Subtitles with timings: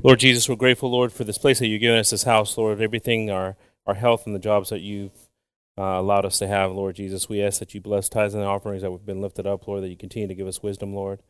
[0.00, 2.80] Lord Jesus, we're grateful, Lord, for this place that you've given us, this house, Lord,
[2.80, 5.28] everything, our, our health and the jobs that you've
[5.76, 7.28] uh, allowed us to have, Lord Jesus.
[7.28, 9.88] We ask that you bless tithes and offerings that have been lifted up, Lord, that
[9.88, 11.20] you continue to give us wisdom, Lord,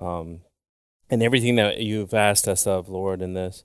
[0.00, 0.40] um,
[1.08, 3.64] and everything that you've asked us of, Lord, in this.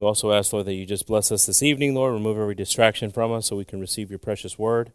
[0.00, 3.10] We also ask, Lord, that you just bless us this evening, Lord, remove every distraction
[3.10, 4.92] from us so we can receive your precious word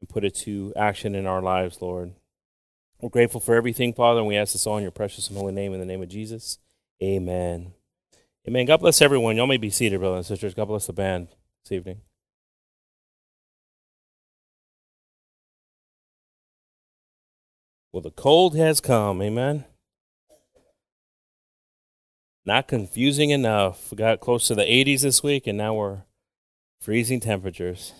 [0.00, 2.12] and put it to action in our lives, Lord.
[3.00, 5.52] We're grateful for everything, Father, and we ask this all in your precious and holy
[5.52, 6.58] name, in the name of Jesus.
[7.02, 7.72] Amen.
[8.48, 8.64] Amen.
[8.64, 9.36] God bless everyone.
[9.36, 10.54] Y'all may be seated, brothers and sisters.
[10.54, 11.28] God bless the band
[11.66, 12.00] this evening.
[17.92, 19.20] Well, the cold has come.
[19.20, 19.66] Amen.
[22.46, 23.90] Not confusing enough.
[23.90, 26.04] We got close to the 80s this week, and now we're
[26.80, 27.92] freezing temperatures.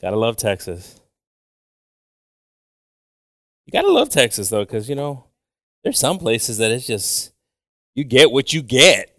[0.00, 0.98] Gotta love Texas.
[3.66, 5.24] You gotta love Texas, though, because, you know,
[5.84, 7.34] there's some places that it's just,
[7.94, 9.15] you get what you get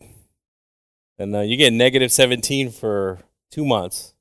[1.19, 3.19] and uh, you get negative 17 for
[3.51, 4.13] two months.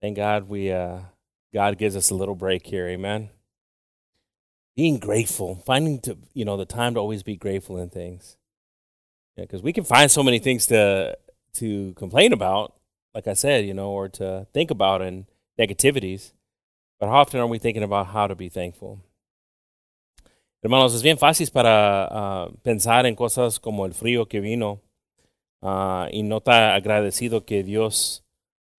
[0.00, 0.98] Thank God we uh,
[1.52, 3.30] God gives us a little break here, amen.
[4.76, 8.36] Being grateful, finding to you know the time to always be grateful in things,
[9.36, 11.16] yeah, because we can find so many things to
[11.54, 12.74] to complain about,
[13.14, 15.26] like I said, you know, or to think about and
[15.58, 16.32] negativities.
[16.98, 19.00] But how often are we thinking about how to be thankful?
[20.62, 24.80] Hermanos, es bien fácil para uh, pensar en cosas como el frío que vino
[25.64, 28.24] uh, y no está agradecido que Dios,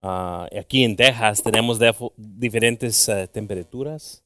[0.02, 1.78] uh, aquí en Texas tenemos
[2.16, 4.24] diferentes uh, temperaturas.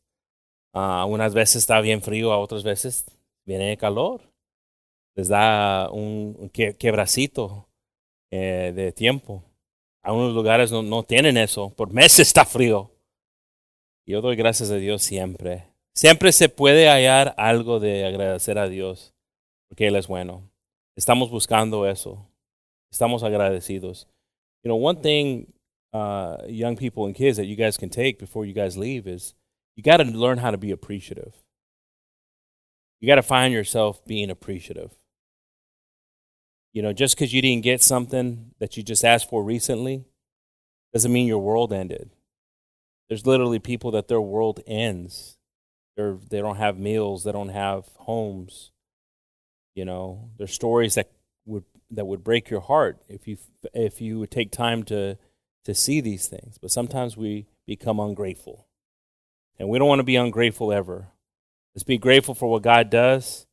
[0.73, 3.05] unas veces está bien frío, a otras veces
[3.45, 4.23] viene calor.
[5.17, 7.67] Les da un, un quebracito
[8.33, 9.43] eh, de tiempo.
[10.03, 12.93] Algunos lugares no, no tienen eso, por meses está frío.
[14.07, 15.67] Yo doy gracias a Dios siempre.
[15.95, 19.15] Siempre se puede hallar algo de agradecer a Dios,
[19.69, 20.49] porque Él es bueno.
[20.97, 22.30] Estamos buscando eso.
[22.93, 24.07] Estamos agradecidos.
[24.63, 25.53] You know, one thing,
[25.93, 29.35] uh, young people and kids, that you guys can take before you guys leave is
[29.77, 31.35] you got to learn how to be appreciative.
[33.01, 34.93] You got to find yourself being appreciative.
[36.73, 40.05] You know, just because you didn't get something that you just asked for recently
[40.93, 42.11] doesn't mean your world ended.
[43.09, 45.39] There's literally people that their world ends.
[45.97, 48.71] They're, they don't have meals, they don't have homes.
[49.75, 51.11] You know, there's stories that
[51.47, 53.37] would that would break your heart if you
[53.75, 55.19] if you would take time to
[55.65, 56.59] to see these things.
[56.59, 58.67] But sometimes we become ungrateful.
[59.59, 61.09] And we don't want to be ungrateful ever.
[61.75, 63.47] Let's be grateful for what God does.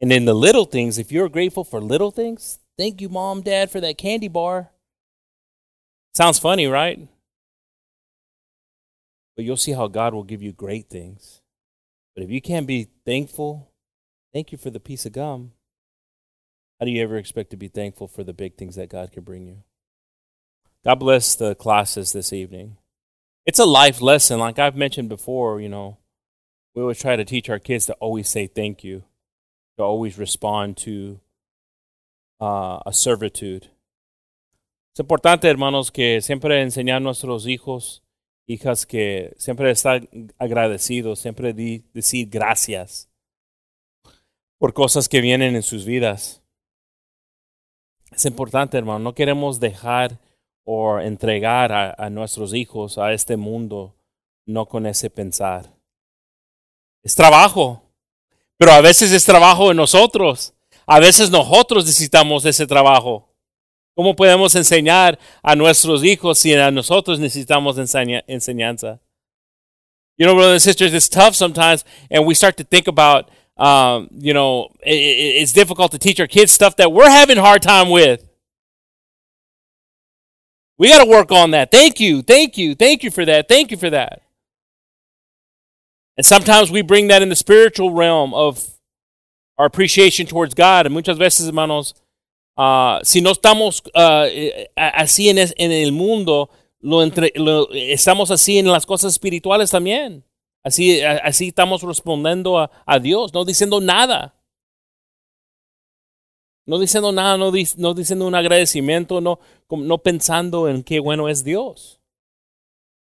[0.00, 3.70] And in the little things, if you're grateful for little things, thank you, mom, dad,
[3.70, 4.70] for that candy bar.
[6.14, 7.06] Sounds funny, right?
[9.36, 11.42] But you'll see how God will give you great things.
[12.14, 13.70] But if you can't be thankful,
[14.32, 15.52] thank you for the piece of gum.
[16.78, 19.22] How do you ever expect to be thankful for the big things that God can
[19.22, 19.62] bring you?
[20.84, 22.76] God bless the classes this evening.
[23.46, 25.98] It's a life lesson, like I've mentioned before, you know.
[26.74, 29.04] We always try to teach our kids to always say thank you,
[29.78, 31.20] to always respond to
[32.40, 33.70] uh, a servitude.
[34.94, 38.02] Es importante, hermanos, que siempre enseñar a nuestros hijos,
[38.46, 40.06] hijas, que siempre estar
[40.38, 43.08] agradecidos, siempre di, decir gracias
[44.58, 46.42] por cosas que vienen en sus vidas.
[48.10, 50.18] Es importante, hermano, no queremos dejar
[50.64, 53.94] o entregar a, nuestros hijos a este mundo
[54.46, 55.72] no con ese pensar.
[57.02, 57.82] Es trabajo,
[58.56, 60.54] pero a veces es trabajo en nosotros.
[60.86, 63.32] A veces nosotros necesitamos ese trabajo.
[63.94, 69.00] ¿Cómo podemos enseñar a nuestros hijos si a nosotros necesitamos enseña enseñanza?
[70.18, 74.08] You know, brothers and sisters, it's tough sometimes, and we start to think about um,
[74.18, 77.90] you know, it, it's difficult to teach our kids stuff that we're having hard time
[77.90, 78.28] with.
[80.78, 81.70] We got to work on that.
[81.70, 84.22] Thank you, thank you, thank you for that, thank you for that.
[86.16, 88.76] And sometimes we bring that in the spiritual realm of
[89.58, 90.86] our appreciation towards God.
[90.86, 91.94] And muchas veces, hermanos,
[92.56, 94.28] uh, si no estamos uh,
[94.76, 96.50] así en, es, en el mundo,
[96.80, 100.24] lo entre, lo, estamos así en las cosas espirituales también.
[100.66, 104.34] Así, así estamos respondiendo a, a Dios, no diciendo nada.
[106.66, 109.38] No diciendo nada, no, no diciendo un agradecimiento, no,
[109.70, 112.00] no pensando en qué bueno es Dios.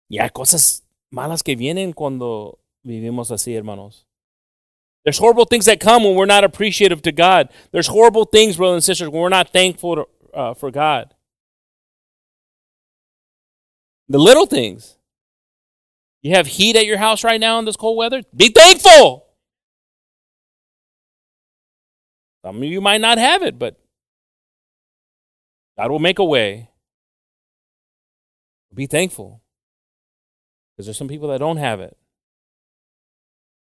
[0.08, 4.06] Y hay cosas malas que vienen cuando vivimos así, hermanos.
[5.04, 7.50] There's horrible things that come when we're not appreciative to God.
[7.70, 11.14] There's horrible things, brothers and sisters, when we're not thankful uh, for God.
[14.08, 14.96] The little things.
[16.22, 18.22] You have heat at your house right now in this cold weather?
[18.34, 19.26] Be thankful.
[22.44, 23.78] Some of you might not have it, but
[25.76, 26.70] God will make a way.
[28.72, 29.42] Be thankful.
[30.76, 31.96] Because there's some people that don't have it.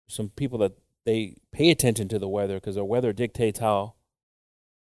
[0.07, 0.73] Some people that
[1.05, 3.93] they pay attention to the weather because the weather dictates how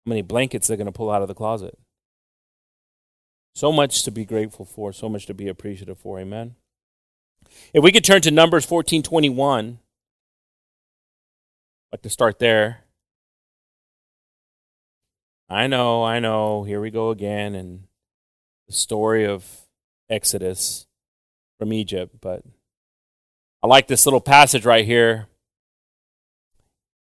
[0.04, 1.78] many blankets they're going to pull out of the closet.
[3.54, 6.20] So much to be grateful for, so much to be appreciative for.
[6.20, 6.56] Amen.
[7.72, 9.78] If we could turn to Numbers 1421, I'd
[11.92, 12.84] like to start there.
[15.48, 17.84] I know, I know, here we go again, and
[18.66, 19.46] the story of
[20.10, 20.86] Exodus
[21.58, 22.42] from Egypt, but
[23.62, 25.28] I like this little passage right here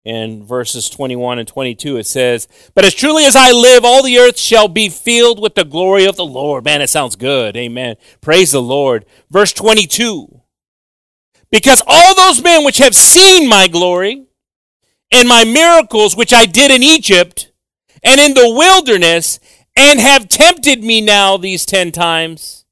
[0.05, 1.97] in verses 21 and 22.
[1.97, 5.55] It says, But as truly as I live, all the earth shall be filled with
[5.55, 6.65] the glory of the Lord.
[6.65, 7.57] Man, it sounds good.
[7.57, 7.97] Amen.
[8.21, 9.07] Praise the Lord.
[9.31, 10.43] Verse 22.
[11.51, 14.27] Because all those men which have seen my glory
[15.13, 17.53] and my miracles which I did in Egypt
[18.03, 19.39] and in the wilderness
[19.77, 22.65] and have tempted me now these ten times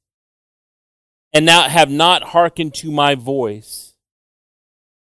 [1.33, 3.95] and now have not hearkened to my voice.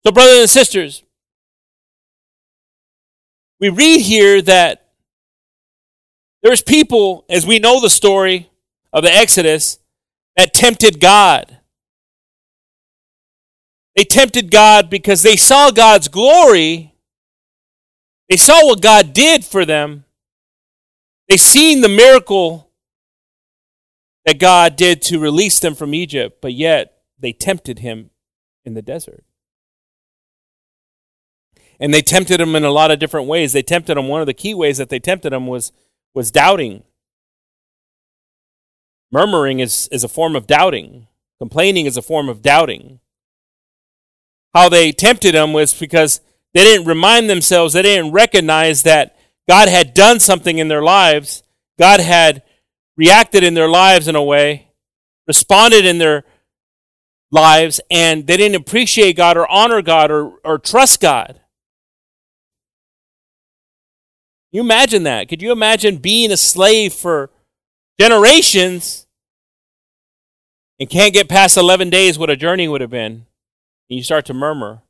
[0.05, 1.03] So, brothers and sisters,
[3.59, 4.91] we read here that
[6.43, 8.49] there's people, as we know the story
[8.91, 9.79] of the Exodus,
[10.35, 11.59] that tempted God.
[13.95, 16.93] They tempted God because they saw God's glory.
[18.29, 20.05] They saw what God did for them.
[21.29, 22.71] They seen the miracle
[24.25, 28.09] that God did to release them from Egypt, but yet they tempted him
[28.65, 29.23] in the desert.
[31.79, 33.51] And they tempted him in a lot of different ways.
[33.51, 35.71] They tempted him, one of the key ways that they tempted him was,
[36.13, 36.83] was doubting.
[39.11, 41.07] Murmuring is, is a form of doubting,
[41.39, 42.99] complaining is a form of doubting.
[44.53, 46.21] How they tempted him was because
[46.53, 49.15] they didn't remind themselves, they didn't recognize that
[49.47, 51.43] God had done something in their lives.
[51.79, 52.43] God had
[52.95, 54.67] reacted in their lives in a way,
[55.27, 56.23] responded in their
[57.31, 61.39] lives, and they didn't appreciate God or honor God or, or trust God.
[64.53, 65.27] you imagine that?
[65.27, 67.31] Could you imagine being a slave for
[67.99, 69.07] generations
[70.79, 73.25] and can't get past 11 days what a journey would have been?
[73.89, 74.81] And you start to murmur.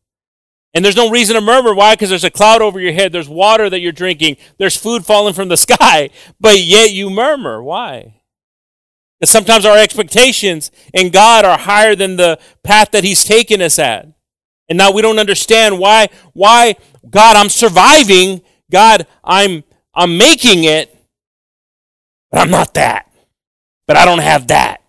[0.73, 1.73] And there's no reason to murmur.
[1.73, 1.93] Why?
[1.93, 3.11] Because there's a cloud over your head.
[3.11, 4.37] There's water that you're drinking.
[4.57, 6.09] There's food falling from the sky.
[6.39, 7.61] But yet you murmur.
[7.61, 8.21] Why?
[9.19, 13.77] Because sometimes our expectations in God are higher than the path that He's taken us
[13.77, 14.07] at.
[14.67, 16.75] And now we don't understand why, why,
[17.09, 18.41] God, I'm surviving
[18.73, 19.63] God, I'm
[19.93, 20.95] I'm making it,
[22.31, 23.07] but I'm not that.
[23.85, 24.81] But I don't have that.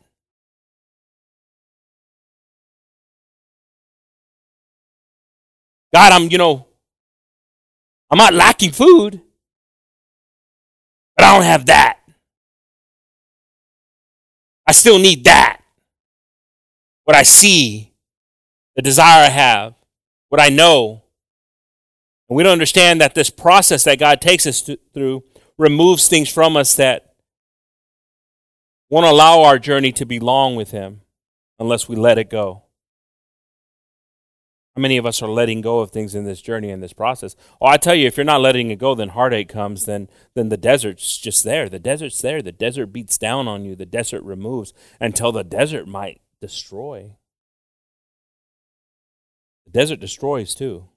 [5.95, 6.67] God, I'm, you know,
[8.11, 9.21] I'm not lacking food,
[11.17, 12.01] but I don't have that.
[14.67, 15.61] I still need that.
[17.05, 17.93] What I see,
[18.75, 19.75] the desire I have,
[20.31, 21.05] what I know.
[22.29, 25.23] And we don't understand that this process that God takes us to, through
[25.57, 27.15] removes things from us that
[28.91, 31.03] won't allow our journey to be long with Him
[31.61, 32.64] unless we let it go.
[34.77, 37.37] How many of us are letting go of things in this journey in this process?
[37.61, 39.87] Oh, I tell you, if you're not letting it go, then heartache comes.
[39.87, 41.69] Then, then the desert's just there.
[41.69, 42.43] The desert's there.
[42.43, 43.77] The desert beats down on you.
[43.77, 47.17] The desert removes until the desert might destroy.
[49.67, 50.89] The desert destroys too.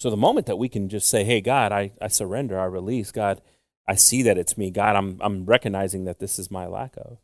[0.00, 3.12] So the moment that we can just say, hey, God, I, I surrender, I release,
[3.12, 3.40] God,
[3.88, 4.70] I see that it's me.
[4.70, 7.18] God, I'm, I'm recognizing that this is my lack of.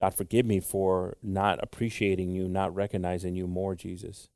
[0.00, 4.28] God, forgive me for not appreciating you, not recognizing you more, Jesus.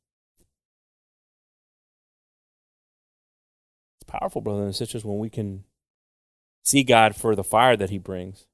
[4.00, 5.64] It's powerful, brothers and sisters, when we can
[6.64, 8.46] see God for the fire that He brings.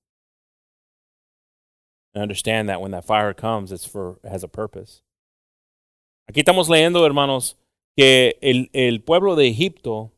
[2.15, 5.03] And understand that when that fire comes, it's for it has a purpose.
[6.31, 7.55] Aquí estamos leyendo, hermanos,
[7.97, 10.13] que el, el pueblo de Egipto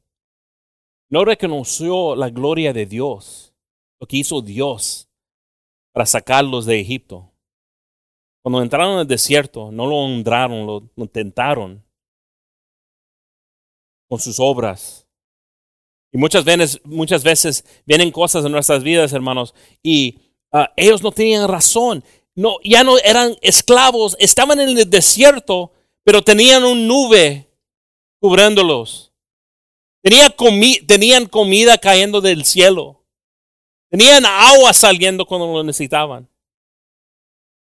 [1.09, 3.53] no reconoció la gloria de Dios,
[4.01, 5.10] lo que hizo Dios
[5.93, 7.31] para sacarlos de Egipto.
[8.43, 11.85] Cuando entraron en el desierto, no lo honraron, lo, tentaron
[14.09, 15.07] con sus obras.
[16.13, 20.19] Y muchas veces, muchas veces vienen cosas en nuestras vidas, hermanos, y
[20.53, 22.03] uh, ellos no tenían razón.
[22.35, 27.51] No, ya no eran esclavos, estaban en el desierto, pero tenían un nube
[28.21, 29.13] cubriéndolos.
[30.03, 33.00] Tenían, comi tenían comida cayendo del cielo.
[33.91, 36.29] Tenían agua saliendo cuando lo necesitaban.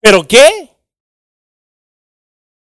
[0.00, 0.70] ¿Pero qué?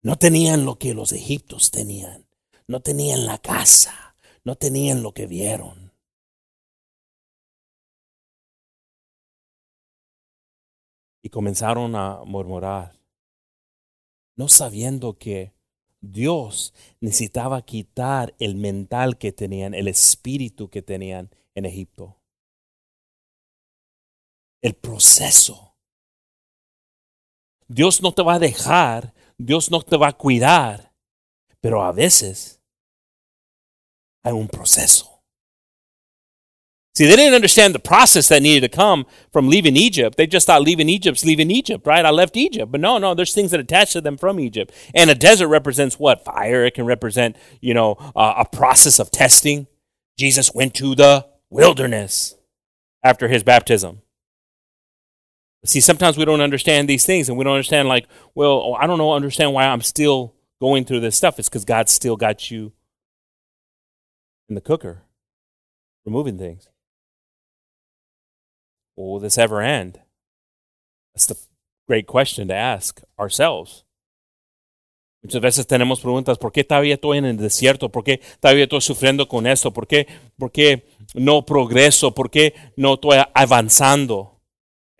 [0.03, 2.27] No tenían lo que los egiptos tenían.
[2.67, 4.15] No tenían la casa.
[4.43, 5.91] No tenían lo que vieron.
[11.23, 12.99] Y comenzaron a murmurar,
[14.35, 15.53] no sabiendo que
[15.99, 22.20] Dios necesitaba quitar el mental que tenían, el espíritu que tenían en Egipto.
[24.61, 25.75] El proceso.
[27.67, 30.93] Dios no te va a dejar, Dios no te va a cuidar,
[31.61, 32.61] pero a veces
[34.23, 35.11] hay un proceso.
[36.93, 40.17] See, they didn't understand the process that needed to come from leaving Egypt.
[40.17, 42.05] They just thought leaving Egypt's leaving Egypt, right?
[42.05, 42.69] I left Egypt.
[42.69, 44.73] But no, no, there's things that attach to them from Egypt.
[44.93, 46.25] And a desert represents what?
[46.25, 46.65] Fire.
[46.65, 49.67] It can represent, you know, uh, a process of testing.
[50.17, 52.35] Jesus went to the wilderness
[53.03, 54.01] after his baptism.
[55.63, 58.87] See, sometimes we don't understand these things and we don't understand, like, well, oh, I
[58.87, 61.37] don't know, understand why I'm still going through this stuff.
[61.37, 62.71] It's because God still got you
[64.49, 65.03] in the cooker,
[66.03, 66.67] removing things.
[68.95, 69.99] Well, will this ever end?
[71.13, 71.37] That's the
[71.87, 73.83] great question to ask ourselves.
[75.23, 77.89] Muchas veces tenemos preguntas, ¿por qué todavía estoy en el desierto?
[77.89, 79.71] ¿Por qué todavía estoy sufriendo con esto?
[79.71, 80.07] ¿Por qué,
[80.39, 82.15] por qué no progreso?
[82.15, 84.30] ¿Por qué no estoy avanzando?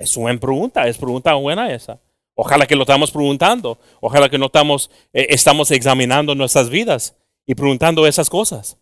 [0.02, 2.00] Es una pregunta, es pregunta buena esa.
[2.36, 3.78] Ojalá que lo estamos preguntando.
[4.00, 7.16] Ojalá que no estamos, eh, estamos examinando nuestras vidas
[7.46, 8.78] y preguntando esas cosas.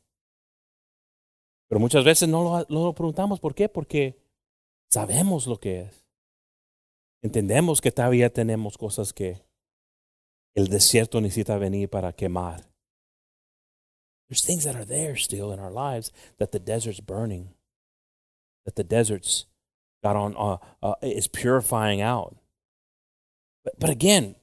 [1.68, 3.40] Pero muchas veces no lo, lo preguntamos.
[3.40, 3.70] ¿Por qué?
[3.70, 4.18] Porque
[4.90, 6.04] Sabemos lo que es.
[7.22, 9.44] Entendemos que todavía tenemos cosas que
[10.56, 12.68] el desierto necesita venir para quemar.
[14.28, 17.56] There's things that are there still in our lives that the desert's burning,
[18.66, 19.48] that the desert's
[20.04, 22.36] got on uh, uh, is purifying out.
[23.64, 24.36] But, but again,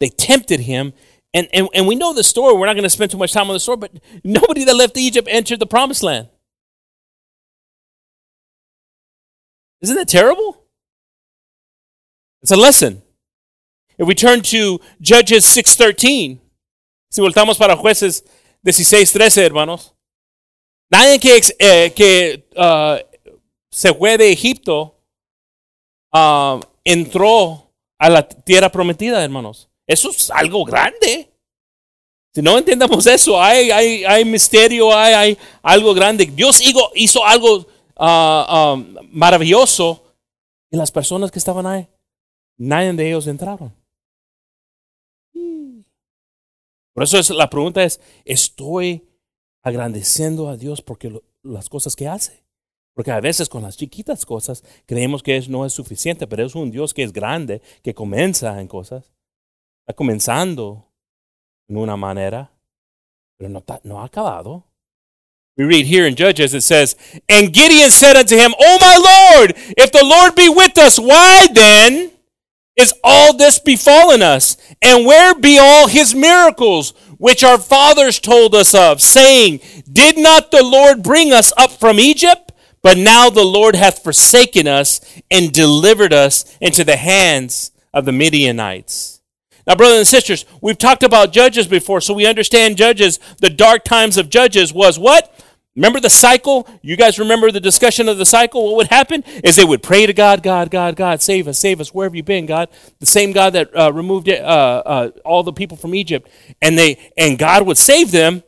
[0.00, 0.92] they tempted him,
[1.34, 2.54] and, and, and we know the story.
[2.54, 3.92] We're not going to spend too much time on the story, but
[4.24, 6.28] nobody that left Egypt entered the promised land.
[9.80, 10.64] Isn't that terrible?
[12.42, 13.02] It's a lesson.
[13.96, 16.38] If we turn to Judges 6.13,
[17.10, 18.22] si voltamos para jueces
[18.64, 19.92] 16.13, hermanos,
[20.92, 22.98] nadie que, eh, que uh,
[23.70, 24.94] se fue de Egipto
[26.12, 29.68] uh, entró a la tierra prometida, hermanos.
[29.86, 31.30] Eso es algo grande.
[32.34, 36.26] Si no entendamos eso, hay, hay, hay misterio, hay, hay algo grande.
[36.26, 36.60] Dios
[36.94, 40.04] hizo, algo uh, um, maravilloso
[40.70, 41.88] y las personas que estaban ahí,
[42.58, 43.74] nadie de ellos entraron.
[46.92, 49.08] Por eso es, la pregunta es, ¿estoy
[49.62, 52.44] agradeciendo a Dios porque las cosas que hace?
[52.98, 56.56] Porque a veces con las chiquitas cosas creemos que es, no es suficiente, pero es
[56.56, 59.04] un Dios que es grande, que comienza en cosas.
[59.86, 60.84] Está comenzando
[61.68, 62.50] en una manera,
[63.38, 64.64] pero no, no ha acabado.
[65.56, 66.96] We read here in Judges, it says,
[67.28, 71.46] And Gideon said unto him, O my Lord, if the Lord be with us, why
[71.54, 72.10] then
[72.74, 74.56] is all this befallen us?
[74.82, 80.50] And where be all his miracles, which our fathers told us of, saying, Did not
[80.50, 82.48] the Lord bring us up from Egypt?
[82.82, 88.12] But now the Lord hath forsaken us and delivered us into the hands of the
[88.12, 89.20] Midianites.
[89.66, 93.18] Now, brothers and sisters, we've talked about judges before, so we understand judges.
[93.40, 95.34] The dark times of judges was what?
[95.76, 96.66] Remember the cycle?
[96.82, 98.64] You guys remember the discussion of the cycle?
[98.64, 101.80] What would happen is they would pray to God, God, God, God, save us, save
[101.80, 101.94] us.
[101.94, 102.68] Where have you been, God?
[102.98, 106.28] The same God that uh, removed uh, uh, all the people from Egypt,
[106.60, 108.42] and they and God would save them.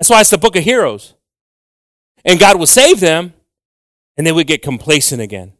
[0.00, 1.14] That's why it's the book of heroes.
[2.26, 3.32] And God would save them,
[4.16, 5.52] and they would get complacent again.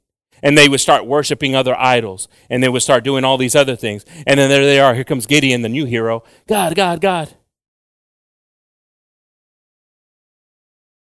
[0.43, 3.77] And they would start worshiping other idols, and they would start doing all these other
[3.77, 4.05] things.
[4.27, 4.95] And then there they are.
[4.95, 6.25] Here comes Gideon, the new hero.
[6.47, 7.35] God, God, God.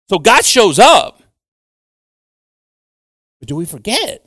[0.07, 1.21] So God shows up.
[3.39, 4.25] But do we forget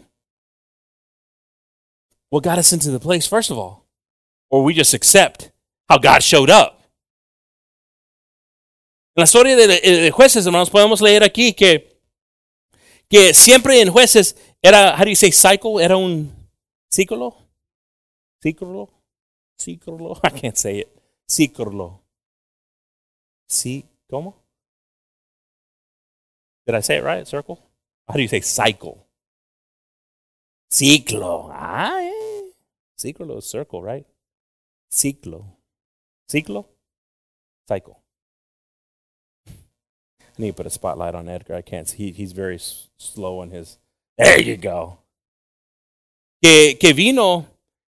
[2.30, 3.86] what got us into the place, first of all?
[4.50, 5.50] Or we just accept
[5.88, 6.77] how God showed up.
[9.18, 12.00] La historia de, de, jueces, hermanos, podemos leer aquí que,
[13.08, 15.82] que siempre en jueces era, how do you say cycle?
[15.82, 16.32] Era un
[16.88, 17.36] ciclo.
[18.40, 18.88] Ciclo.
[19.58, 20.20] Ciclo.
[20.22, 20.88] I can't say it.
[21.26, 22.00] Ciclo.
[23.48, 24.36] Sí, ¿cómo?
[26.64, 27.26] Did I say it right?
[27.26, 27.58] Circle?
[28.06, 29.04] How do you say cycle?
[30.70, 31.50] Ciclo.
[31.50, 32.52] Ah, yeah.
[32.96, 34.06] Ciclo circle, right?
[34.88, 35.56] Ciclo.
[36.30, 36.68] Ciclo?
[37.66, 38.00] Cycle.
[40.38, 41.54] Need to put a spotlight on Edgar.
[41.56, 41.96] I can't see.
[41.96, 42.58] He, he's very
[42.98, 43.78] slow on his.
[44.16, 44.98] There you go.
[46.42, 47.46] Que, vino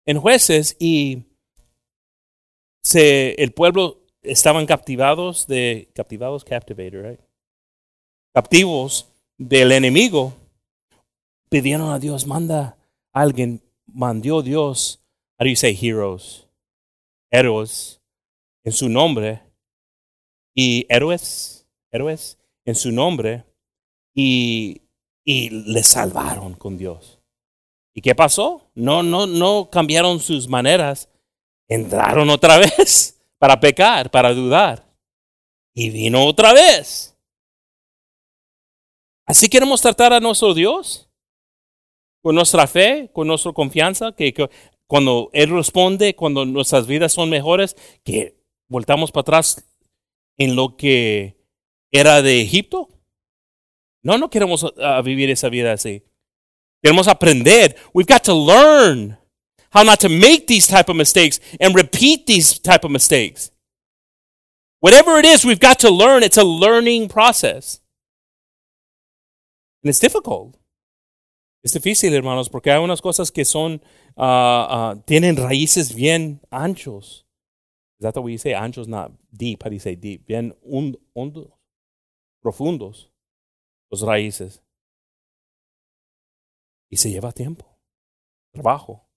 [0.06, 1.24] en jueces y
[2.82, 5.90] se, el pueblo estaban captivados de.
[5.94, 7.20] Captivados, captivated, right?
[8.34, 10.34] captivos del enemigo
[11.50, 12.78] pidieron a Dios, manda
[13.12, 15.00] alguien, mandó Dios,
[15.38, 16.48] how do you say heroes?
[17.32, 18.00] Héroes,
[18.64, 19.42] en su nombre,
[20.56, 21.59] y héroes,
[21.92, 23.46] héroes, en su nombre,
[24.14, 24.82] y,
[25.24, 27.20] y le salvaron con Dios.
[27.94, 28.70] ¿Y qué pasó?
[28.76, 31.10] No, no, no cambiaron sus maneras,
[31.68, 34.86] entraron otra vez para pecar, para dudar.
[35.74, 37.16] Y vino otra vez.
[39.26, 41.10] Así queremos tratar a nuestro Dios
[42.22, 44.34] con nuestra fe, con nuestra confianza, que,
[44.88, 48.36] cuando Él responde, cuando nuestras vidas son mejores, que
[48.68, 49.64] voltamos para atrás
[50.38, 51.39] en lo que
[51.92, 52.90] era de Egipto.
[54.04, 56.04] No, no queremos uh, vivir esa vida así.
[56.82, 57.76] Queremos aprender.
[57.94, 59.18] We've got to learn
[59.72, 63.52] how not to make these type of mistakes and repeat these type of mistakes.
[64.80, 66.24] Whatever it is, we've got to learn.
[66.24, 67.82] It's a learning process.
[69.84, 70.56] And it's difficult.
[71.64, 73.82] Es difícil, hermanos, porque hay unas cosas que son,
[74.16, 77.26] uh, uh, tienen raíces bien anchos.
[78.00, 78.54] Is that what you say?
[78.54, 79.64] Anchos, not deep.
[79.64, 80.26] How do you say deep?
[80.26, 81.52] Bien hondos,
[82.42, 83.12] profundos,
[83.90, 84.64] los raíces.
[86.90, 87.80] Y se lleva tiempo,
[88.52, 89.08] trabajo.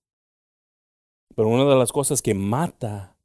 [1.34, 3.16] Pero una de las cosas que mata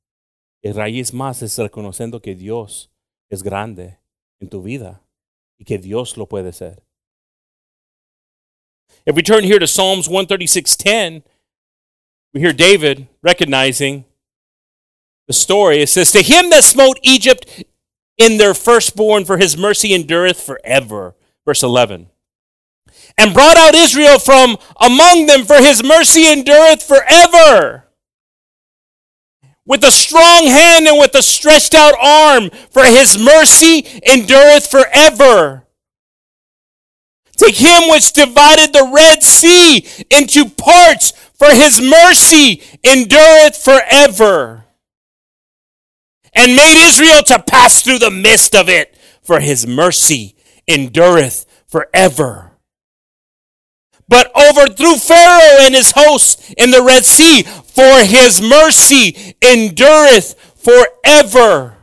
[0.62, 2.92] el raíz más es reconociendo que Dios
[3.30, 4.00] es grande
[4.40, 5.04] en tu vida
[5.58, 6.84] y que Dios lo puede ser.
[9.06, 11.24] If we turn here to Psalms 136:10,
[12.34, 14.06] we hear David recognizing
[15.28, 15.82] the story.
[15.82, 17.64] It says, To him that smote Egypt
[18.18, 21.16] in their firstborn, for his mercy endureth forever.
[21.46, 22.10] Verse 11.
[23.18, 27.86] And brought out Israel from among them, for his mercy endureth forever.
[29.66, 35.68] With a strong hand and with a stretched out arm, for his mercy endureth forever.
[37.38, 44.67] To him which divided the Red Sea into parts, for his mercy endureth forever
[46.38, 50.36] and made Israel to pass through the midst of it, for his mercy
[50.68, 52.52] endureth forever.
[54.08, 61.78] But overthrew Pharaoh and his host in the Red Sea, for his mercy endureth forever.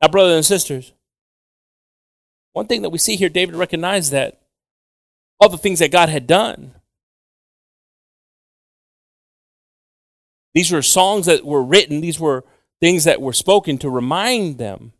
[0.00, 0.92] Now, brothers and sisters,
[2.52, 4.40] one thing that we see here, David recognized that
[5.40, 6.75] all the things that God had done,
[10.56, 12.42] These were songs that were written, these were
[12.80, 14.94] things that were spoken to remind them.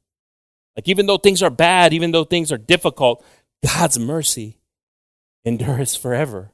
[0.76, 3.24] Like, even though things are bad, even though things are difficult,
[3.64, 4.58] God's mercy
[5.46, 6.52] endures forever.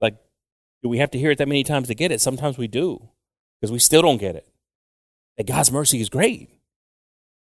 [0.00, 0.14] Like,
[0.84, 2.20] do we have to hear it that many times to get it?
[2.20, 3.08] Sometimes we do,
[3.60, 4.46] because we still don't get it.
[5.36, 6.48] That God's mercy is great.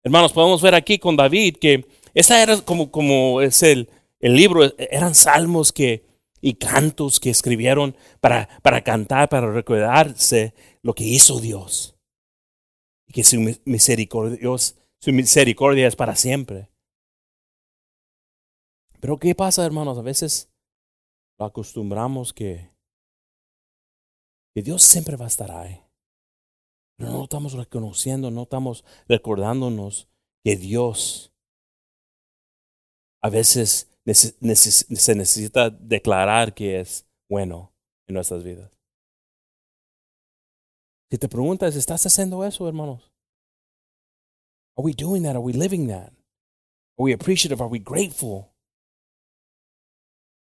[0.05, 3.89] Hermanos, podemos ver aquí con David que esa era como, como es el,
[4.21, 6.05] el libro, eran salmos que
[6.43, 11.97] y cantos que escribieron para, para cantar, para recordarse lo que hizo Dios.
[13.07, 16.69] Y que su misericordia, es para siempre.
[19.01, 19.97] Pero ¿qué pasa, hermanos?
[19.99, 20.51] A veces
[21.39, 22.71] lo acostumbramos que,
[24.53, 25.81] que Dios siempre va a estar ahí.
[26.97, 30.09] Pero no estamos reconociendo, no estamos recordándonos
[30.45, 31.33] que Dios
[33.23, 37.73] a veces se necesita declarar que es bueno
[38.07, 38.71] en nuestras vidas.
[41.11, 43.13] Si te preguntas, ¿estás haciendo eso, hermanos?
[44.77, 45.37] Are we doing that?
[45.37, 46.13] Are we living that?
[46.99, 47.61] Are we appreciative?
[47.61, 48.51] Are we grateful?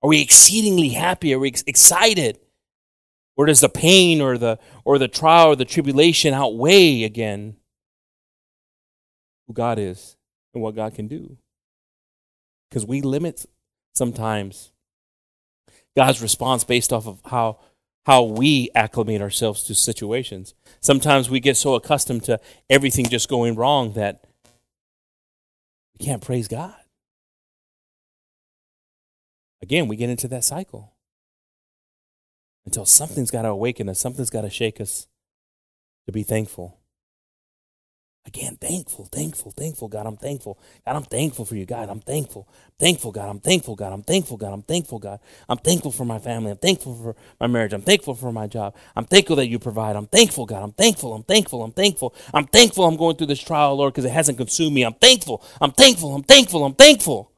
[0.03, 1.33] Are we exceedingly happy?
[1.33, 2.39] Are we excited?
[3.37, 7.57] Or does the pain or the or the trial or the tribulation outweigh again
[9.47, 10.17] who God is
[10.53, 11.39] and what God can do?
[12.71, 13.47] Because we limit
[13.95, 14.71] sometimes
[15.97, 17.59] God's response based off of how
[18.07, 20.55] how we acclimate ourselves to situations.
[20.81, 24.25] Sometimes we get so accustomed to everything just going wrong that
[25.99, 26.75] we can't praise God.
[29.63, 30.95] Again, we get into that cycle
[32.65, 35.07] until something's got to awaken us, something's got to shake us
[36.07, 36.80] to be thankful.
[38.27, 40.07] Again, thankful, thankful, thankful, God.
[40.07, 40.59] I'm thankful.
[40.87, 41.89] God, I'm thankful for you, God.
[41.91, 42.49] I'm thankful.
[42.79, 43.29] Thankful, God.
[43.31, 43.93] I'm thankful, God.
[43.93, 44.53] I'm thankful, God.
[44.53, 45.21] I'm thankful, God.
[45.49, 46.53] I'm thankful for my family.
[46.53, 47.73] I'm thankful for my marriage.
[47.73, 48.77] I'm thankful for my job.
[48.97, 49.97] I'm thankful that you provide.
[49.97, 50.63] I'm thankful, God.
[50.63, 51.15] I'm thankful.
[51.15, 51.65] I'm thankful.
[51.65, 52.15] I'm thankful.
[52.33, 54.85] I'm thankful I'm going through this trial, Lord, because it hasn't consumed me.
[54.85, 55.43] I'm thankful.
[55.61, 56.15] I'm thankful.
[56.15, 56.65] I'm thankful.
[56.65, 57.30] I'm thankful.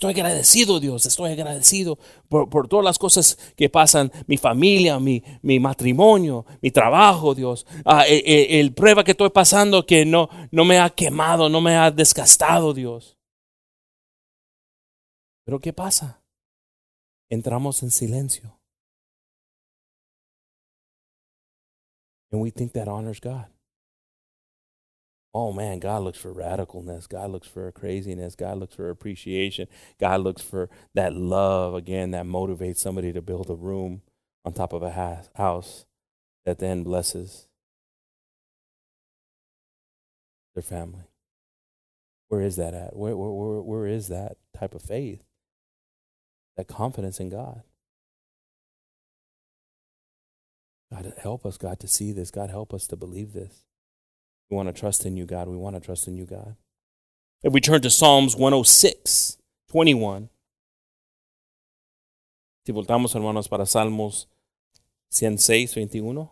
[0.00, 1.98] Estoy agradecido, Dios, estoy agradecido
[2.30, 7.66] por, por, todas las cosas que pasan, mi familia, mi, mi matrimonio, mi trabajo, Dios.
[7.84, 11.50] Ah, el, e, e, el, prueba que estoy pasando que no, no me ha quemado,
[11.50, 13.18] no me ha desgastado, Dios.
[15.44, 16.22] Pero ¿qué pasa?
[17.28, 18.58] Entramos en silencio.
[22.32, 23.48] And we think that honors God.
[25.32, 27.08] Oh man, God looks for radicalness.
[27.08, 28.34] God looks for craziness.
[28.34, 29.68] God looks for appreciation.
[30.00, 34.02] God looks for that love, again, that motivates somebody to build a room
[34.44, 34.90] on top of a
[35.36, 35.84] house
[36.44, 37.46] that then blesses
[40.54, 41.04] their family.
[42.28, 42.96] Where is that at?
[42.96, 45.22] Where, where, where, where is that type of faith?
[46.56, 47.62] That confidence in God?
[50.92, 52.32] God, help us, God, to see this.
[52.32, 53.64] God, help us to believe this.
[54.50, 55.48] We want to trust in you, God.
[55.48, 56.56] We want to trust in you, God.
[57.42, 59.38] If we turn to Psalms 106,
[59.70, 60.28] 21.
[62.66, 64.26] Si voltamos, hermanos, para Salmos
[65.10, 66.28] 106, 21.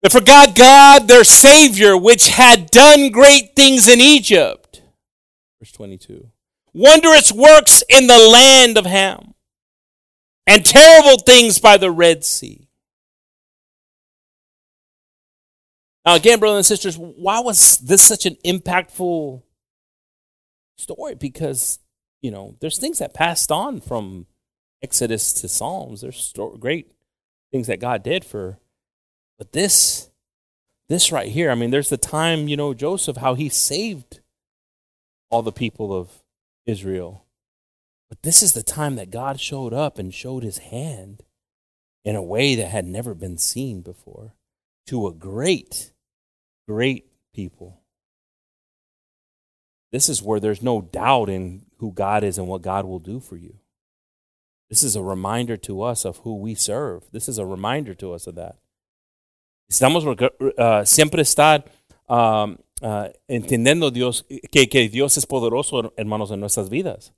[0.00, 4.82] They forgot God, their Savior, which had done great things in Egypt.
[5.60, 6.28] Verse 22.
[6.72, 9.34] Wondrous works in the land of Ham,
[10.46, 12.67] and terrible things by the Red Sea.
[16.08, 19.42] Now, again, brothers and sisters, why was this such an impactful
[20.78, 21.14] story?
[21.16, 21.80] Because,
[22.22, 24.24] you know, there's things that passed on from
[24.82, 26.00] Exodus to Psalms.
[26.00, 26.90] There's great
[27.52, 28.58] things that God did for
[29.36, 30.08] but this,
[30.88, 34.20] this right here, I mean, there's the time, you know, Joseph, how he saved
[35.30, 36.22] all the people of
[36.64, 37.26] Israel.
[38.08, 41.22] But this is the time that God showed up and showed his hand
[42.02, 44.32] in a way that had never been seen before
[44.86, 45.92] to a great,
[46.68, 47.80] great people.
[49.90, 53.20] This is where there's no doubt in who God is and what God will do
[53.20, 53.54] for you.
[54.68, 57.04] This is a reminder to us of who we serve.
[57.10, 58.56] This is a reminder to us of that.
[59.72, 61.64] Estamos uh, siempre estar
[62.08, 67.12] um, uh, entendiendo Dios, que, que Dios es poderoso, hermanos, en nuestras vidas.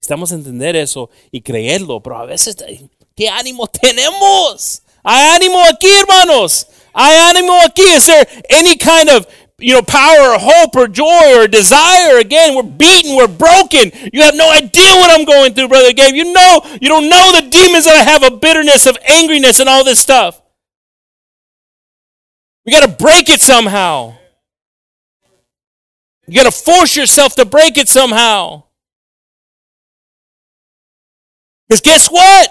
[0.00, 2.56] Estamos entender eso y creerlo, pero a veces,
[3.16, 4.82] ¿qué ánimo tenemos?
[5.02, 6.68] Hay ánimo aquí, hermanos.
[6.96, 7.96] Hay ánimo aquí.
[7.96, 9.26] Is there any kind of
[9.58, 12.18] you know, power or hope or joy or desire.
[12.18, 13.92] Again, we're beaten, we're broken.
[14.12, 16.14] You have no idea what I'm going through, Brother Gabe.
[16.14, 19.68] You know, you don't know the demons that I have of bitterness, of angriness, and
[19.68, 20.40] all this stuff.
[22.66, 24.16] We got to break it somehow.
[26.26, 28.64] You got to force yourself to break it somehow.
[31.68, 32.50] Because guess what?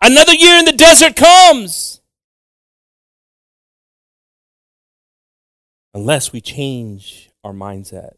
[0.00, 1.97] Another year in the desert comes.
[5.98, 8.16] Unless we change our mindset.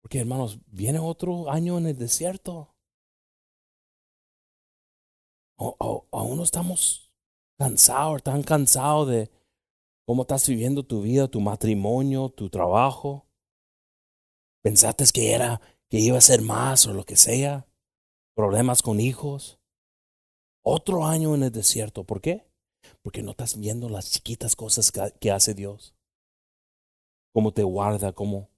[0.00, 2.74] Porque hermanos, viene otro año en el desierto.
[5.58, 7.12] Aún no estamos
[7.58, 9.30] cansado, tan cansado de
[10.06, 13.26] cómo estás viviendo tu vida, tu matrimonio, tu trabajo.
[14.62, 17.66] Pensaste que era que iba a ser más o lo que sea.
[18.34, 19.58] Problemas con hijos.
[20.64, 22.04] Otro año en el desierto.
[22.04, 22.45] ¿Por qué?
[23.06, 25.94] Porque no estás viendo las chiquitas cosas que, hace Dios.
[27.32, 28.48] Cómo te guarda, cómo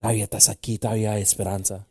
[0.00, 1.86] todavía estás aquí, todavía hay esperanza.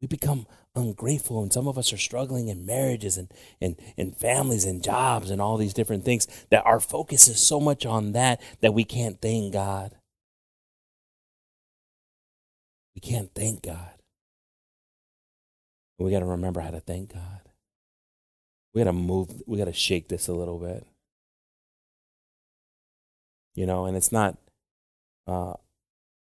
[0.00, 4.64] We become ungrateful and some of us are struggling in marriages and, and, and families
[4.64, 8.40] and jobs and all these different things that our focus is so much on that
[8.62, 9.94] that we can't thank God.
[12.94, 14.00] We can't thank God.
[15.98, 17.49] We got to remember how to thank God.
[18.72, 20.86] We got to move, we got to shake this a little bit.
[23.54, 24.38] You know, and it's not
[25.26, 25.54] uh,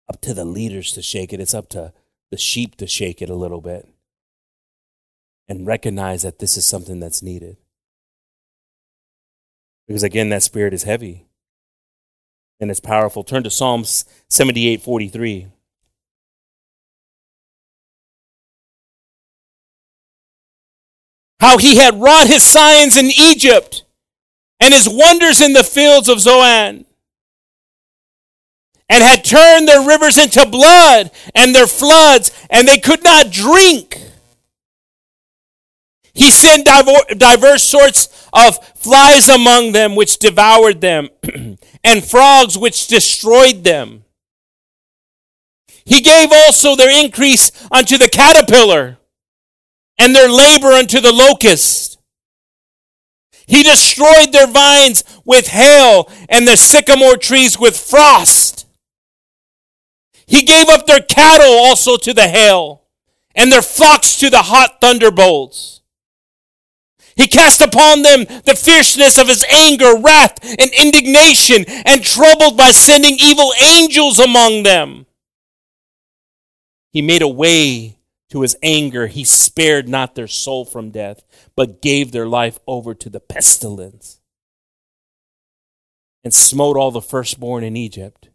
[0.10, 1.93] up to the leaders to shake it, it's up to
[2.32, 3.88] the sheep to shake it a little bit
[5.47, 7.58] and recognize that this is something that's needed.
[9.88, 11.25] Because again, that spirit is heavy
[12.60, 13.23] and it's powerful.
[13.23, 15.47] Turn to Psalms 78 43.
[21.39, 23.84] How he had wrought his signs in Egypt
[24.60, 26.86] and his wonders in the fields of Zoan
[28.89, 34.02] and had turned their rivers into blood and their floods, and they could not drink.
[36.13, 41.10] He sent diverse sorts of flies among them, which devoured them,
[41.84, 44.04] and frogs, which destroyed them.
[45.86, 48.97] He gave also their increase unto the caterpillar,
[50.00, 52.00] and their labor unto the locust.
[53.46, 58.66] He destroyed their vines with hail, and the sycamore trees with frost.
[60.26, 62.84] He gave up their cattle also to the hail,
[63.36, 65.82] and their flocks to the hot thunderbolts.
[67.16, 72.72] He cast upon them the fierceness of his anger, wrath, and indignation, and troubled by
[72.72, 75.06] sending evil angels among them.
[76.92, 77.99] He made a way
[78.30, 79.08] to his anger.
[79.08, 81.24] He spared not their soul from death,
[81.56, 84.20] but gave their life over to the pestilence,
[86.24, 88.30] and smote all the firstborn in Egypt,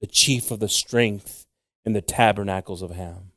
[0.00, 1.46] the chief of the strength
[1.84, 3.32] in the tabernacles of Ham,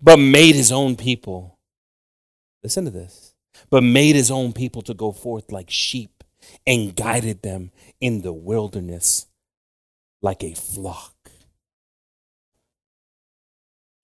[0.00, 1.56] but made his own people
[2.66, 3.32] Listen to this.
[3.70, 6.24] But made his own people to go forth like sheep
[6.66, 9.26] and guided them in the wilderness
[10.20, 11.15] like a flock.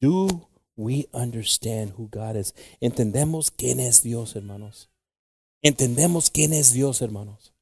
[0.02, 2.52] Do we understand who God is?
[2.80, 4.90] Entendemos quién es Dios, hermanos.
[5.62, 7.54] Entendemos quién es Dios, hermanos.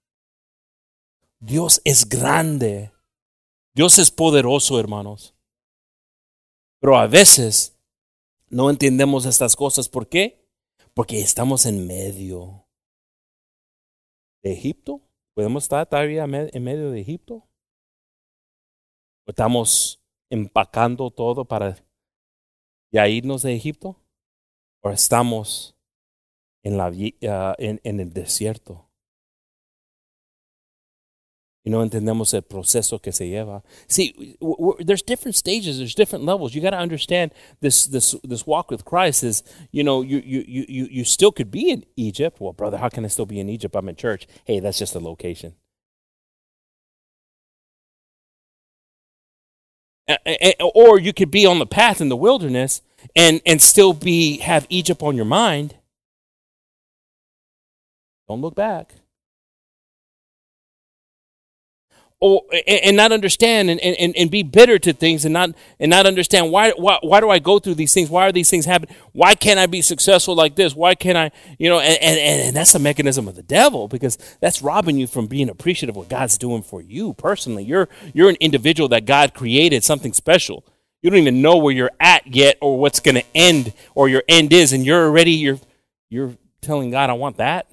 [1.38, 2.92] Dios es grande.
[3.74, 5.34] Dios es poderoso, hermanos.
[6.80, 7.78] Pero a veces
[8.48, 9.90] no entendemos estas cosas.
[9.90, 10.42] ¿Por qué?
[10.94, 12.66] Porque estamos en medio
[14.42, 15.02] de Egipto.
[15.34, 17.46] ¿Podemos estar todavía en medio de Egipto?
[19.26, 21.76] ¿Estamos empacando todo para
[22.90, 23.96] ya irnos de Egipto?
[24.82, 25.76] ¿O estamos
[26.62, 28.90] en, la, uh, en, en el desierto?
[31.64, 33.62] y no entendemos el proceso que se lleva.
[33.86, 34.36] See,
[34.84, 36.54] there's different stages, there's different levels.
[36.54, 40.44] You got to understand this this this walk with Christ is, you know, you you
[40.46, 42.40] you you still could be in Egypt.
[42.40, 43.76] Well, brother, how can I still be in Egypt?
[43.76, 44.26] I'm in church.
[44.44, 45.54] Hey, that's just a location.
[50.10, 52.82] Uh, or you could be on the path in the wilderness
[53.14, 55.76] and and still be have Egypt on your mind.
[58.28, 58.94] Don't look back.
[62.20, 66.06] Or and not understand and, and, and be bitter to things and not and not
[66.06, 68.10] understand why, why why do I go through these things?
[68.10, 68.94] Why are these things happening?
[69.12, 70.74] Why can't I be successful like this?
[70.76, 74.18] Why can't I, you know, and, and, and that's the mechanism of the devil because
[74.40, 77.64] that's robbing you from being appreciative of what God's doing for you personally.
[77.64, 80.64] You're you're an individual that God created something special.
[81.02, 84.52] You don't even know where you're at yet or what's gonna end or your end
[84.52, 85.58] is, and you're already you're
[86.10, 87.66] you're telling God, I want that.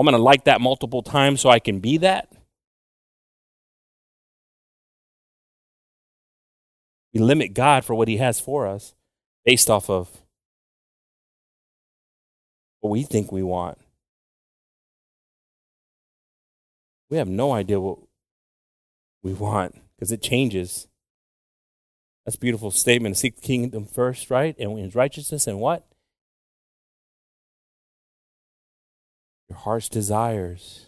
[0.00, 2.32] I'm going to like that multiple times so I can be that.
[7.12, 8.94] We limit God for what He has for us
[9.44, 10.08] based off of
[12.80, 13.76] what we think we want.
[17.10, 17.98] We have no idea what
[19.22, 20.88] we want because it changes.
[22.24, 23.18] That's beautiful statement.
[23.18, 24.56] Seek the kingdom first, right?
[24.58, 25.89] And his righteousness and what?
[29.50, 30.86] Your heart's desires.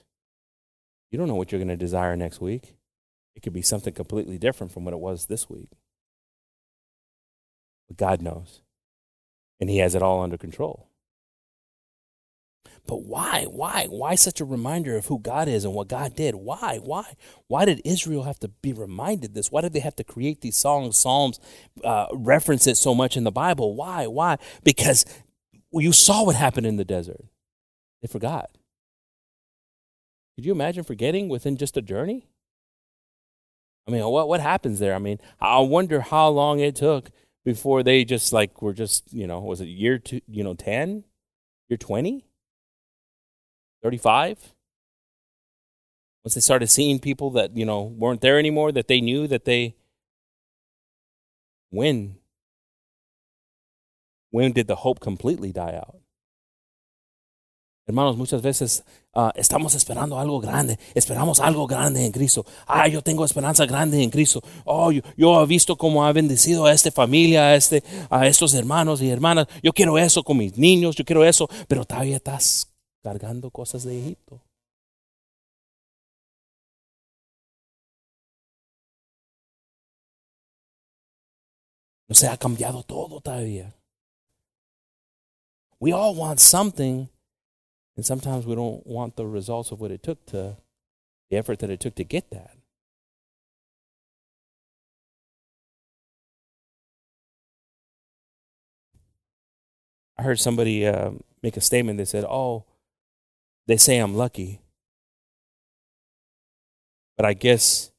[1.11, 2.77] You don't know what you're going to desire next week.
[3.35, 5.71] It could be something completely different from what it was this week.
[7.89, 8.63] But God knows.
[9.61, 10.89] And He has it all under control.
[12.87, 13.47] But why?
[13.49, 13.87] Why?
[13.89, 16.35] Why such a reminder of who God is and what God did?
[16.35, 16.81] Why?
[16.83, 17.15] Why?
[17.47, 19.53] Why did Israel have to be reminded this?
[19.53, 21.39] Why did they have to create these songs, psalms,
[21.85, 23.77] uh, reference it so much in the Bible?
[23.77, 24.07] Why?
[24.07, 24.39] Why?
[24.65, 25.05] Because
[25.73, 27.25] you saw what happened in the desert.
[28.03, 28.51] They forgot.
[30.37, 32.27] Could you imagine forgetting within just a journey?
[33.87, 34.95] I mean, what what happens there?
[34.95, 37.11] I mean, I wonder how long it took
[37.45, 41.05] before they just like were just, you know, was it year two, you know, 10?
[41.69, 42.27] Year 20?
[43.83, 44.55] 35?
[46.25, 49.45] Once they started seeing people that, you know, weren't there anymore, that they knew that
[49.45, 49.75] they
[51.71, 52.17] when
[54.31, 56.02] when did the hope completely die out?
[57.85, 62.47] Hermanos, muchas veces uh, estamos esperando algo grande, esperamos algo grande en Cristo.
[62.67, 64.41] Ah, yo tengo esperanza grande en Cristo.
[64.65, 68.55] Oh, yo, yo, he visto cómo ha bendecido a esta familia, a, este, a estos
[68.55, 69.49] hermanos y hermanas.
[69.65, 73.99] Yo quiero eso con mis niños, yo quiero eso, pero todavía estás cargando cosas de
[73.99, 74.41] Egipto.
[82.09, 83.75] No se ha cambiado todo todavía.
[85.81, 87.09] We all want something
[87.97, 90.57] and sometimes we don't want the results of what it took to,
[91.31, 92.57] the effort that it took to get that.
[100.19, 101.11] I heard somebody uh,
[101.43, 102.65] make a statement that said, Oh,
[103.67, 104.61] they say I'm lucky.
[107.17, 107.91] But I guess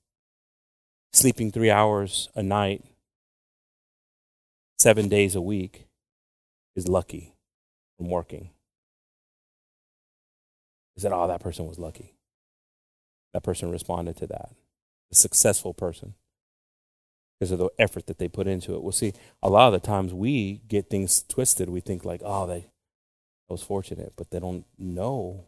[1.11, 2.83] sleeping three hours a night,
[4.77, 5.87] seven days a week,
[6.75, 7.35] is lucky
[7.97, 8.52] from working.
[10.95, 12.15] He said, Oh, that person was lucky.
[13.33, 14.51] That person responded to that.
[15.11, 16.15] A successful person.
[17.39, 18.83] because of the effort that they put into it.
[18.83, 19.13] We'll see.
[19.43, 21.69] A lot of the times we get things twisted.
[21.69, 22.67] We think like, oh, they
[23.49, 25.45] was fortunate, but they don't know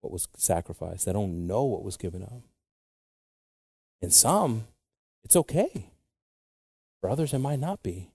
[0.00, 1.06] what was sacrificed.
[1.06, 2.42] They don't know what was given up.
[4.02, 4.66] In some,
[5.24, 5.90] it's okay.
[7.00, 8.10] For others, it might not be.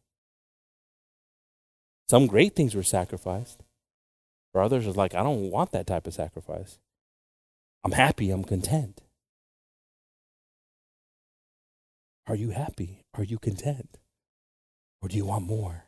[2.10, 3.64] Some great things were sacrificed.
[4.52, 6.80] For others, it's like, I don't want that type of sacrifice.
[7.84, 9.02] I'm happy, I'm content.
[12.28, 13.06] Are you happy?
[13.14, 13.98] Are you content?
[15.02, 15.86] Or do you want more?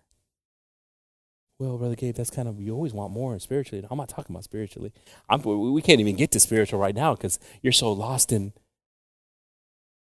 [1.60, 3.86] Well, Brother Gabe, that's kind of, you always want more spiritually.
[3.90, 4.92] I'm not talking about spiritually.
[5.30, 8.54] I'm, we can't even get to spiritual right now because you're so lost in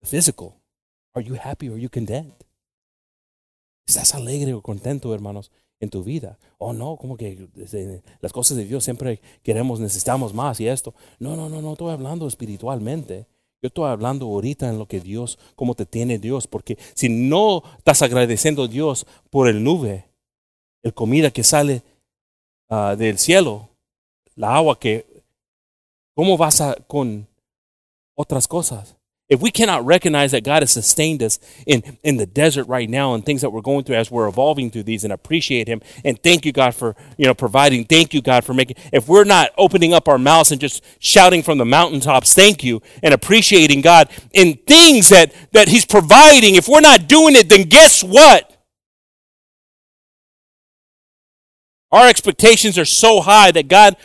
[0.01, 0.61] the physical.
[1.15, 1.69] Are you happy?
[1.69, 2.45] Are you content?
[3.89, 6.39] ¿Estás alegre o contento, hermanos, en tu vida?
[6.59, 7.49] Oh, no, como que
[8.21, 10.95] las cosas de Dios siempre queremos, necesitamos más y esto.
[11.19, 13.27] No, no, no, no estoy hablando espiritualmente.
[13.63, 17.63] Yo estoy hablando ahorita en lo que Dios, cómo te tiene Dios, porque si no
[17.79, 20.07] estás agradeciendo a Dios por el nube,
[20.83, 21.83] el comida que sale
[22.69, 23.71] uh, del cielo,
[24.37, 25.07] la agua que,
[26.15, 27.27] ¿cómo vas con
[28.15, 28.97] otras cosas?
[29.31, 33.15] If we cannot recognize that God has sustained us in, in the desert right now
[33.15, 36.23] and things that we're going through as we're evolving through these and appreciate Him and
[36.23, 39.51] thank you, God, for you know providing, thank you, God, for making if we're not
[39.57, 44.11] opening up our mouths and just shouting from the mountaintops, thank you, and appreciating God
[44.33, 48.51] in things that, that He's providing, if we're not doing it, then guess what?
[51.91, 53.97] Our expectations are so high that God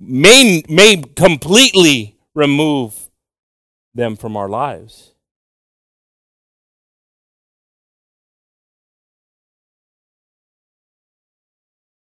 [0.00, 3.07] may, may completely remove
[3.94, 5.14] them from our lives.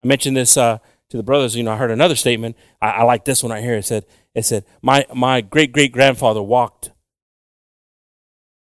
[0.04, 1.56] I mentioned this uh, to the brothers.
[1.56, 2.56] You know, I heard another statement.
[2.82, 3.76] I, I like this one right here.
[3.76, 6.92] It said, "It said my my great great grandfather walked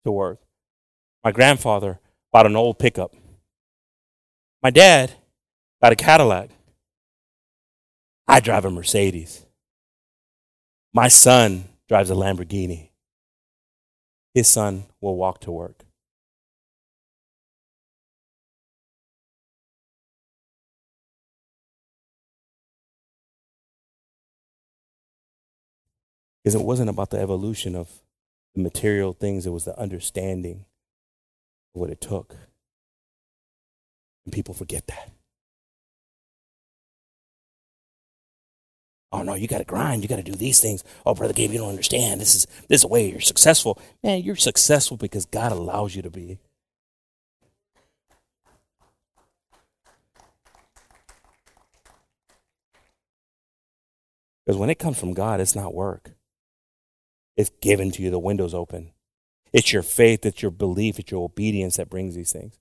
[0.04, 0.40] to work.
[1.22, 2.00] My grandfather
[2.32, 3.14] bought an old pickup.
[4.62, 5.12] My dad
[5.82, 6.50] got a Cadillac.
[8.28, 9.44] I drive a Mercedes.
[10.92, 12.90] My son drives a Lamborghini
[14.36, 15.86] his son will walk to work.
[26.44, 27.88] Because it wasn't about the evolution of
[28.54, 30.66] the material things, it was the understanding
[31.74, 32.36] of what it took.
[34.26, 35.15] And people forget that.
[39.12, 40.02] Oh no, you got to grind.
[40.02, 40.84] You got to do these things.
[41.04, 42.20] Oh, brother Gabe, you don't understand.
[42.20, 43.80] This is this is a way you're successful.
[44.02, 46.38] Man, you're successful because God allows you to be.
[54.44, 56.12] Because when it comes from God, it's not work.
[57.36, 58.10] It's given to you.
[58.10, 58.92] The window's open.
[59.52, 62.58] It's your faith, it's your belief, it's your obedience that brings these things.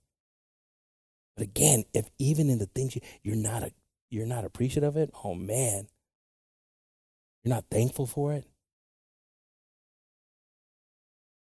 [1.36, 3.72] But again, if even in the things you, you're not a,
[4.08, 5.88] you're not appreciative of it, oh man,
[7.46, 8.44] you're not thankful for it?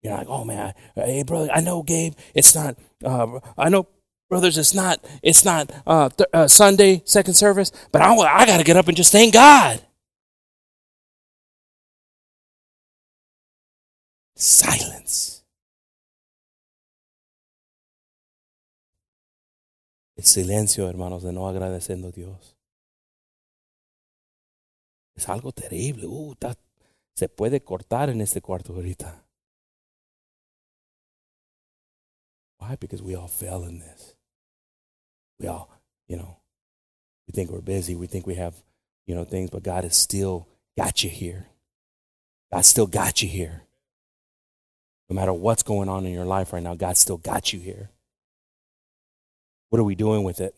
[0.03, 2.79] You're like, oh man, hey brother, I know Gabe, it's not.
[3.05, 3.89] Uh, I know
[4.31, 5.05] brothers, it's not.
[5.25, 8.87] It's not uh, th- uh, Sunday second service, but I I got to get up
[8.87, 9.83] and just thank God.
[14.37, 15.43] Silence.
[20.17, 22.58] El silencio, hermanos, de no agradeciendo a Dios.
[25.19, 26.07] Es algo terrible.
[26.07, 26.55] Uh, está,
[27.17, 29.25] se puede cortar en este cuarto ahorita.
[32.61, 32.77] Why?
[32.77, 34.15] Because we all fell in this.
[35.41, 35.69] We all,
[36.07, 36.39] you know,
[37.27, 37.97] we think we're busy.
[37.97, 38.63] We think we have,
[39.07, 41.47] you know, things, but God has still got you here.
[42.53, 43.63] God still got you here.
[45.09, 47.91] No matter what's going on in your life right now, God still got you here.
[49.71, 50.55] What are we doing with it?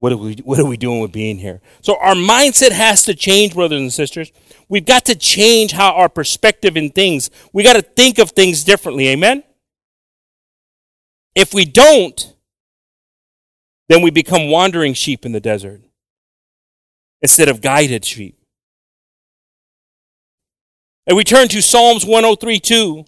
[0.00, 1.60] What are we what are we doing with being here?
[1.82, 4.32] So our mindset has to change, brothers and sisters.
[4.68, 7.30] We've got to change how our perspective in things.
[7.52, 9.08] We got to think of things differently.
[9.08, 9.44] Amen.
[11.34, 12.34] If we don't,
[13.88, 15.80] then we become wandering sheep in the desert
[17.22, 18.36] instead of guided sheep.
[21.06, 23.04] And we turn to Psalms 103 2.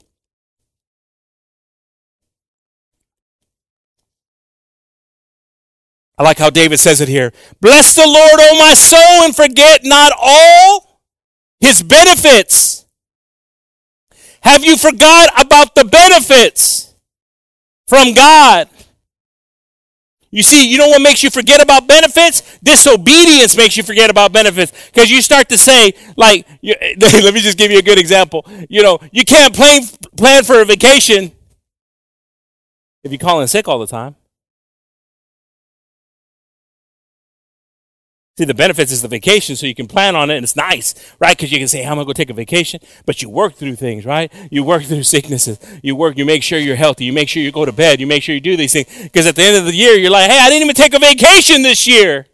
[6.23, 7.33] I like how David says it here.
[7.61, 11.01] Bless the Lord, O my soul, and forget not all
[11.59, 12.87] his benefits.
[14.43, 16.95] Have you forgot about the benefits
[17.89, 18.69] from God?
[20.31, 22.57] You see, you know what makes you forget about benefits?
[22.59, 24.71] Disobedience makes you forget about benefits.
[24.93, 28.47] Because you start to say, like, you, let me just give you a good example.
[28.71, 29.83] You know, you can't plan,
[30.17, 31.33] plan for a vacation
[33.03, 34.15] if you call in sick all the time.
[38.39, 40.95] See, the benefits is the vacation, so you can plan on it, and it's nice,
[41.21, 41.37] right?
[41.37, 43.77] Because you can say, "I'm going to go take a vacation?" But you work through
[43.77, 44.33] things, right?
[44.51, 45.59] You work through sicknesses.
[45.83, 46.17] You work.
[46.17, 47.05] You make sure you're healthy.
[47.05, 48.01] You make sure you go to bed.
[48.01, 48.87] You make sure you do these things.
[49.03, 50.99] Because at the end of the year, you're like, "Hey, I didn't even take a
[50.99, 52.27] vacation this year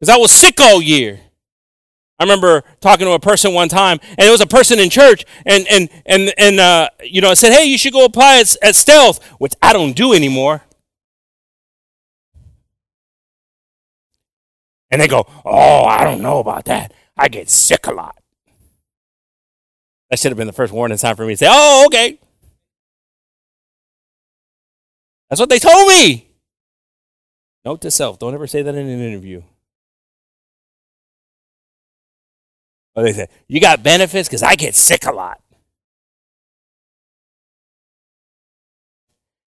[0.00, 1.20] because I was sick all year."
[2.18, 5.26] I remember talking to a person one time, and it was a person in church,
[5.44, 8.56] and and and and uh, you know, I said, "Hey, you should go apply at,
[8.62, 10.62] at Stealth," which I don't do anymore.
[14.90, 16.92] And they go, Oh, I don't know about that.
[17.16, 18.16] I get sick a lot.
[20.10, 22.18] That should have been the first warning sign for me to say, Oh, okay.
[25.28, 26.28] That's what they told me.
[27.64, 29.42] Note to self don't ever say that in an interview.
[32.94, 34.28] Or they say, You got benefits?
[34.28, 35.40] Because I get sick a lot.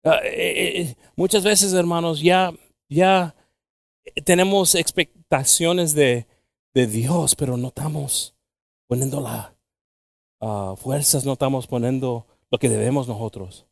[0.04, 2.52] Uh, eh, eh, muchas veces, hermanos, ya,
[2.88, 3.32] ya
[4.24, 6.26] tenemos expectaciones de,
[6.74, 8.34] de Dios, pero no estamos
[8.86, 9.52] poniendo las
[10.40, 13.66] uh, fuerzas, no estamos poniendo lo que debemos nosotros.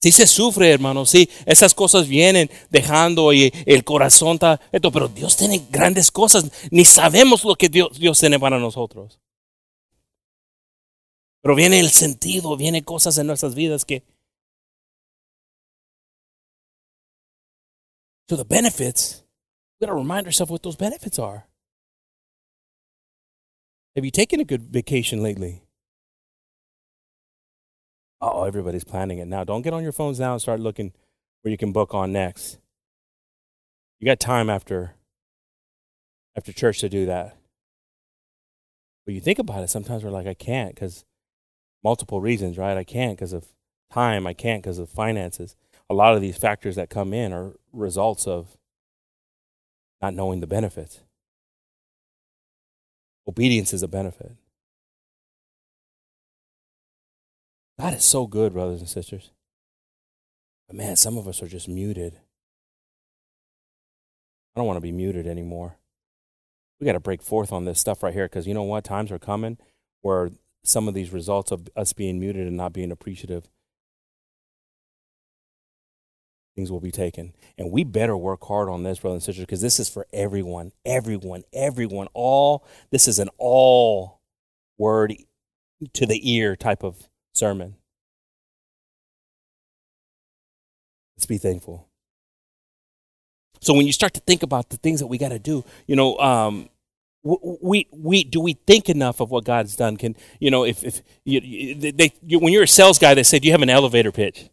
[0.00, 5.08] Sí se sufre, hermano, sí, esas cosas vienen dejando y el corazón está, esto, pero
[5.08, 9.18] Dios tiene grandes cosas, ni sabemos lo que Dios, Dios tiene para nosotros.
[11.42, 14.04] Pero viene el sentido, viene cosas en nuestras vidas que
[18.28, 19.22] to the benefits,
[19.80, 21.46] we got to remind ourselves what those benefits are.
[23.96, 25.62] Have you taken a good vacation lately?
[28.20, 29.44] Oh, everybody's planning it now.
[29.44, 30.92] Don't get on your phones now and start looking
[31.42, 32.58] where you can book on next.
[33.98, 34.94] You got time after
[36.36, 37.36] after church to do that.
[39.04, 41.04] But you think about it, sometimes we're like, I can't because
[41.82, 42.76] multiple reasons, right?
[42.76, 43.46] I can't because of
[43.90, 44.26] time.
[44.26, 45.56] I can't because of finances
[45.90, 48.56] a lot of these factors that come in are results of
[50.00, 51.00] not knowing the benefits.
[53.26, 54.32] Obedience is a benefit.
[57.78, 59.30] God is so good, brothers and sisters.
[60.66, 62.14] But man, some of us are just muted.
[64.54, 65.76] I don't want to be muted anymore.
[66.80, 68.84] We got to break forth on this stuff right here because you know what?
[68.84, 69.58] Times are coming
[70.02, 70.30] where
[70.64, 73.48] some of these results of us being muted and not being appreciative
[76.58, 77.32] things will be taken.
[77.56, 80.72] And we better work hard on this, brothers and sisters, because this is for everyone,
[80.84, 82.08] everyone, everyone.
[82.14, 84.18] All this is an all
[84.76, 85.14] word
[85.92, 87.76] to the ear type of sermon.
[91.16, 91.86] Let's be thankful.
[93.60, 95.94] So when you start to think about the things that we got to do, you
[95.94, 96.70] know, um,
[97.22, 99.96] we we do we think enough of what God's done?
[99.96, 103.38] Can you know if if you, they, you, when you're a sales guy, they say,
[103.38, 104.50] "Do you have an elevator pitch?"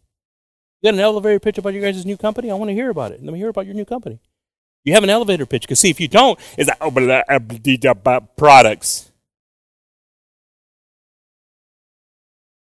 [0.86, 2.48] Got an elevator pitch about your guys' new company?
[2.48, 3.20] I want to hear about it.
[3.20, 4.20] Let me hear about your new company.
[4.84, 6.94] You have an elevator pitch because see, if you don't, is that oh,
[8.06, 9.10] uh, products.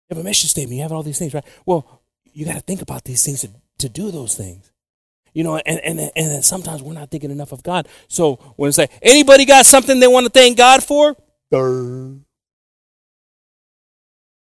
[0.08, 0.78] You have a mission statement.
[0.78, 1.44] You have all these things, right?
[1.66, 2.02] Well,
[2.32, 3.50] you got to think about these things to,
[3.80, 4.72] to do those things.
[5.34, 7.90] You know, and, and, and sometimes we're not thinking enough of God.
[8.08, 11.18] So when it's like, anybody got something they want to thank God for?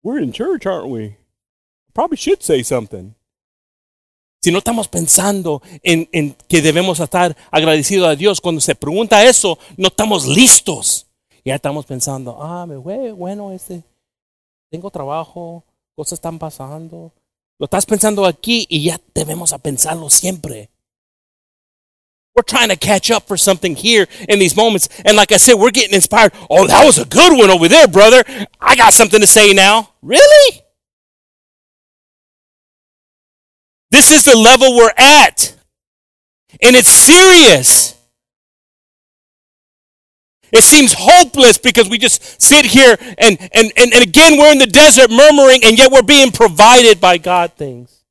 [0.02, 1.16] We're in church, aren't we?
[1.94, 3.14] Probably should say something.
[4.44, 9.24] Si no estamos pensando en, en, que debemos estar agradecidos a Dios, cuando se pregunta
[9.24, 11.06] eso, no estamos listos.
[11.46, 13.82] Ya estamos pensando, ah, me fue bueno este,
[14.70, 15.64] tengo trabajo,
[15.96, 17.10] cosas están pasando.
[17.58, 20.68] Lo estás pensando aquí y ya debemos a pensarlo siempre.
[22.36, 24.90] We're trying to catch up for something here in these moments.
[25.06, 26.34] And like I said, we're getting inspired.
[26.50, 28.22] Oh, that was a good one over there, brother.
[28.60, 29.88] I got something to say now.
[30.02, 30.63] Really?
[33.94, 35.54] This is the level we're at.
[36.60, 37.94] And it's serious.
[40.50, 44.58] It seems hopeless because we just sit here and, and, and, and again we're in
[44.58, 48.02] the desert murmuring and yet we're being provided by God things.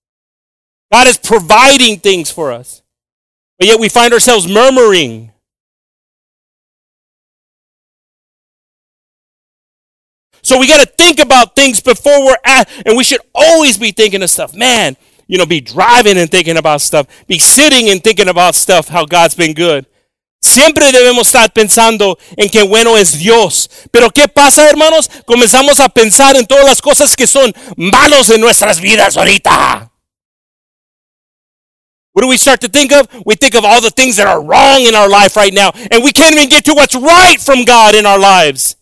[0.89, 2.81] God is providing things for us.
[3.59, 5.33] But yet we find ourselves murmuring.
[10.43, 13.91] So we got to think about things before we're at, and we should always be
[13.91, 14.53] thinking of stuff.
[14.53, 18.87] Man, you know, be driving and thinking about stuff, be sitting and thinking about stuff,
[18.87, 19.85] how God's been good.
[20.41, 23.69] Siempre debemos estar pensando en qué bueno es Dios.
[23.91, 25.09] Pero ¿qué pasa, hermanos?
[25.25, 29.89] Comenzamos a pensar en todas las cosas que son malos en nuestras vidas ahorita.
[32.11, 33.07] What do we start to think of?
[33.25, 36.03] We think of all the things that are wrong in our life right now, and
[36.03, 38.75] we can't even get to what's right from God in our lives.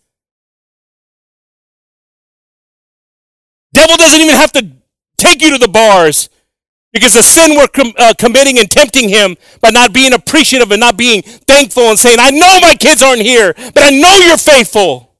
[3.74, 4.81] Devil doesn't even have to
[5.22, 6.30] take you to the bars
[6.94, 10.80] because the sin we're com- uh, committing and tempting him by not being appreciative and
[10.80, 14.38] not being thankful and saying, I know my kids aren't here, but I know you're
[14.38, 15.16] faithful.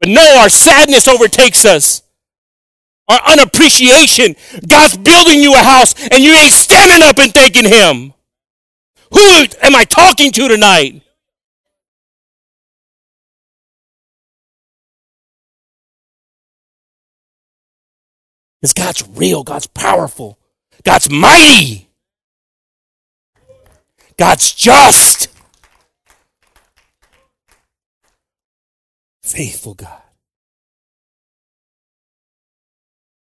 [0.00, 2.02] But no, our sadness overtakes us.
[3.08, 4.36] Our unappreciation.
[4.68, 8.12] God's building you a house and you ain't standing up and thanking him.
[9.12, 9.20] Who
[9.62, 11.02] am I talking to tonight?
[18.60, 20.38] Because God's real, God's powerful,
[20.84, 21.88] God's mighty,
[24.16, 25.28] God's just,
[29.22, 30.02] faithful God.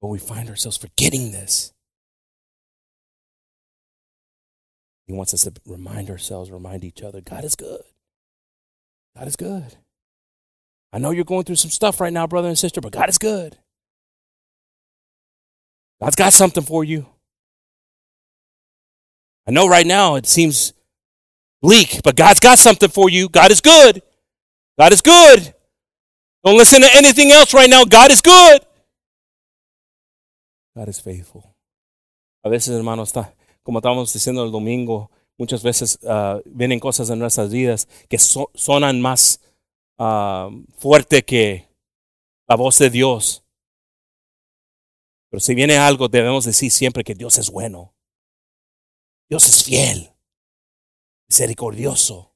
[0.01, 1.73] But we find ourselves forgetting this.
[5.07, 7.83] He wants us to remind ourselves, remind each other God is good.
[9.17, 9.77] God is good.
[10.93, 13.19] I know you're going through some stuff right now, brother and sister, but God is
[13.19, 13.59] good.
[16.03, 17.07] God's got something for you.
[19.47, 20.73] I know right now it seems
[21.61, 23.29] bleak, but God's got something for you.
[23.29, 24.03] God is good.
[24.77, 25.55] God is good.
[26.45, 27.85] Don't listen to anything else right now.
[27.85, 28.63] God is good.
[30.77, 31.55] God is faithful.
[32.45, 33.33] A veces, hermano, está,
[33.63, 38.51] como estábamos diciendo el domingo, muchas veces uh, vienen cosas en nuestras vidas que so,
[38.55, 39.41] sonan más
[39.99, 41.69] uh, fuerte que
[42.49, 43.42] la voz de Dios.
[45.33, 47.95] Pero si viene algo, debemos decir siempre que Dios es bueno.
[49.31, 50.13] Dios es fiel,
[51.27, 52.35] misericordioso.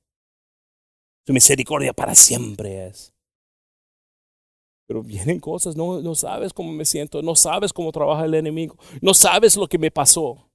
[1.27, 3.13] Su misericordia para siempre es.
[4.87, 8.79] Pero vienen cosas, no, no sabes cómo me siento, no sabes cómo trabaja el enemigo,
[9.03, 10.51] no sabes lo que me pasó.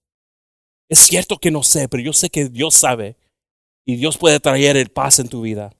[0.90, 3.18] Es cierto que no sé, pero yo sé que Dios sabe
[3.86, 5.76] y Dios puede traer el paz en tu vida.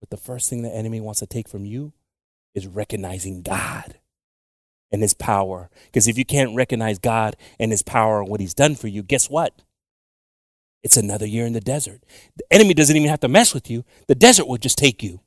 [0.00, 1.92] But the first thing the enemy wants to take from you
[2.54, 4.00] is recognizing God
[4.92, 5.70] and his power.
[5.86, 9.02] Because if you can't recognize God and his power and what he's done for you,
[9.02, 9.54] guess what?
[10.82, 12.02] It's another year in the desert.
[12.36, 15.20] The enemy doesn't even have to mess with you, the desert will just take you.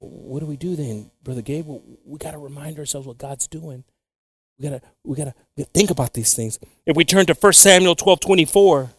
[0.00, 1.66] What do we do then, Brother Gabe?
[2.04, 3.84] We got to remind ourselves what God's doing.
[4.58, 5.34] We gotta, we gotta
[5.72, 6.58] think about these things.
[6.84, 8.90] If we turn to 1 Samuel 12 24,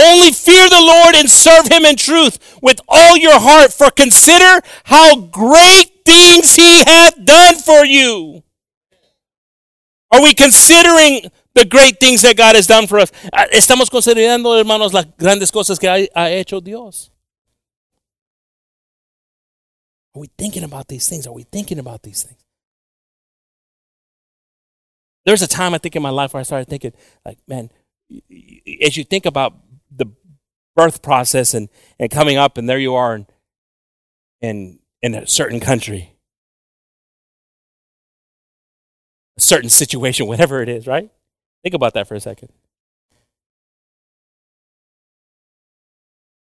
[0.00, 4.66] Only fear the Lord and serve him in truth with all your heart, for consider
[4.84, 8.42] how great things he hath done for you.
[10.10, 13.12] Are we considering the great things that God has done for us?
[13.32, 17.10] Ah, estamos considerando, hermanos, las grandes cosas que ha, hecho Dios.
[20.14, 21.26] Are we thinking about these things?
[21.26, 22.42] Are we thinking about these things?
[25.24, 26.92] There's a time I think in my life where I started thinking,
[27.24, 27.70] like, man,
[28.82, 29.54] as you think about
[29.94, 30.06] the
[30.76, 31.68] birth process and,
[31.98, 33.26] and coming up, and there you are in,
[34.40, 36.16] in, in a certain country,
[39.38, 41.10] a certain situation, whatever it is, right?
[41.62, 42.50] Think about that for a second.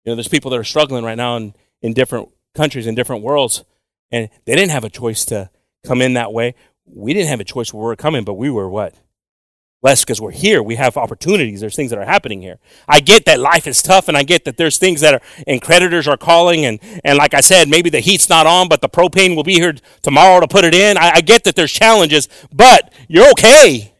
[0.03, 3.23] You know, there's people that are struggling right now in, in different countries, in different
[3.23, 3.63] worlds,
[4.11, 5.49] and they didn't have a choice to
[5.85, 6.53] come in that way.
[6.85, 8.95] We didn't have a choice where we were coming, but we were what?
[9.81, 10.63] Less because we're here.
[10.63, 11.61] We have opportunities.
[11.61, 12.57] There's things that are happening here.
[12.87, 15.61] I get that life is tough, and I get that there's things that are, and
[15.61, 18.89] creditors are calling, and, and like I said, maybe the heat's not on, but the
[18.89, 20.97] propane will be here tomorrow to put it in.
[20.97, 23.93] I, I get that there's challenges, but you're okay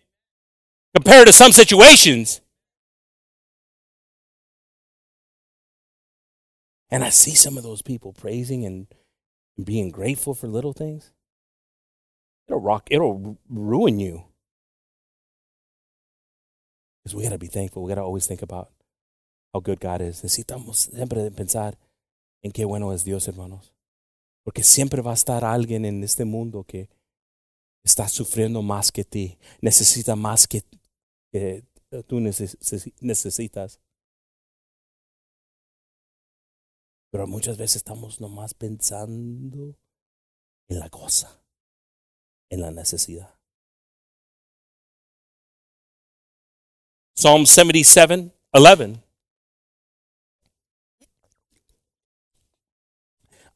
[0.95, 2.41] compared to some situations.
[6.89, 8.87] And I see some of those people praising and
[9.61, 11.11] being grateful for little things.
[12.47, 14.25] It'll rock, it'll ruin you.
[17.05, 17.83] Because we got to be thankful.
[17.83, 18.71] We got to always think about
[19.53, 20.23] how good God is.
[20.23, 21.77] Necesitamos siempre pensar
[22.41, 23.75] en qué bueno es Dios, hermanos.
[24.43, 26.89] Porque siempre va a estar alguien en este mundo que
[27.83, 30.63] está sufriendo más que ti, necesita más que,
[31.31, 31.63] que
[32.07, 33.79] tú necesitas.
[37.11, 39.77] Pero muchas veces estamos nomás pensando
[40.67, 41.39] en la cosa,
[42.49, 43.34] en la necesidad.
[47.25, 49.01] Psalm 77 11.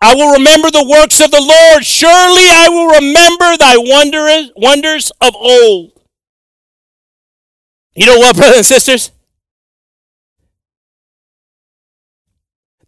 [0.01, 1.85] I will remember the works of the Lord.
[1.85, 5.91] Surely I will remember thy wonders, wonders of old.
[7.93, 9.11] You know what, brothers and sisters?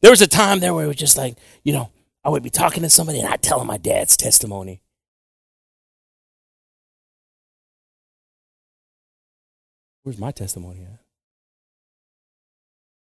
[0.01, 1.91] There was a time there where it was just like, you know,
[2.25, 4.80] I would be talking to somebody and I'd tell them my dad's testimony.
[10.03, 10.99] Where's my testimony at?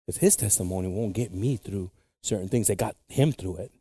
[0.05, 3.71] Because his testimony won't get me through certain things that got him through it.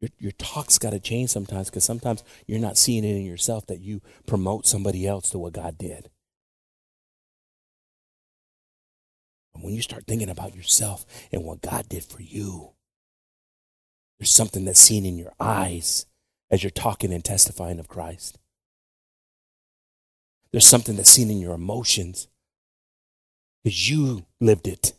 [0.00, 3.66] Your, your talk's got to change sometimes because sometimes you're not seeing it in yourself
[3.66, 6.10] that you promote somebody else to what God did.
[9.54, 12.72] And when you start thinking about yourself and what God did for you,
[14.22, 16.06] there's something that's seen in your eyes
[16.48, 18.38] as you're talking and testifying of Christ.
[20.52, 22.28] There's something that's seen in your emotions
[23.64, 24.92] because you lived it.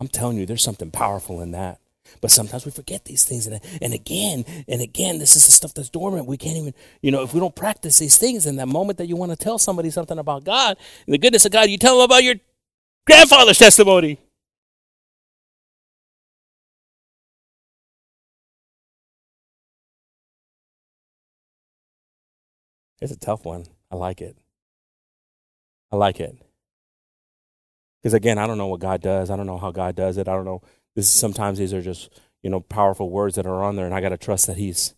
[0.00, 1.80] I'm telling you, there's something powerful in that.
[2.22, 3.46] But sometimes we forget these things.
[3.46, 6.24] And, and again, and again, this is the stuff that's dormant.
[6.24, 6.72] We can't even,
[7.02, 9.36] you know, if we don't practice these things in that moment that you want to
[9.36, 12.36] tell somebody something about God, and the goodness of God, you tell them about your
[13.06, 14.18] grandfather's testimony.
[23.00, 23.66] It's a tough one.
[23.90, 24.36] I like it.
[25.92, 26.36] I like it.
[28.02, 29.30] Because again, I don't know what God does.
[29.30, 30.28] I don't know how God does it.
[30.28, 30.62] I don't know.
[30.94, 32.08] This sometimes these are just
[32.42, 34.94] you know powerful words that are on there, and I got to trust that He's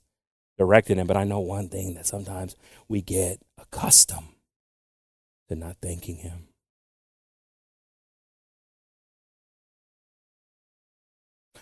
[0.58, 1.06] directing it.
[1.06, 2.56] But I know one thing that sometimes
[2.88, 4.28] we get accustomed
[5.48, 6.48] to not thanking Him.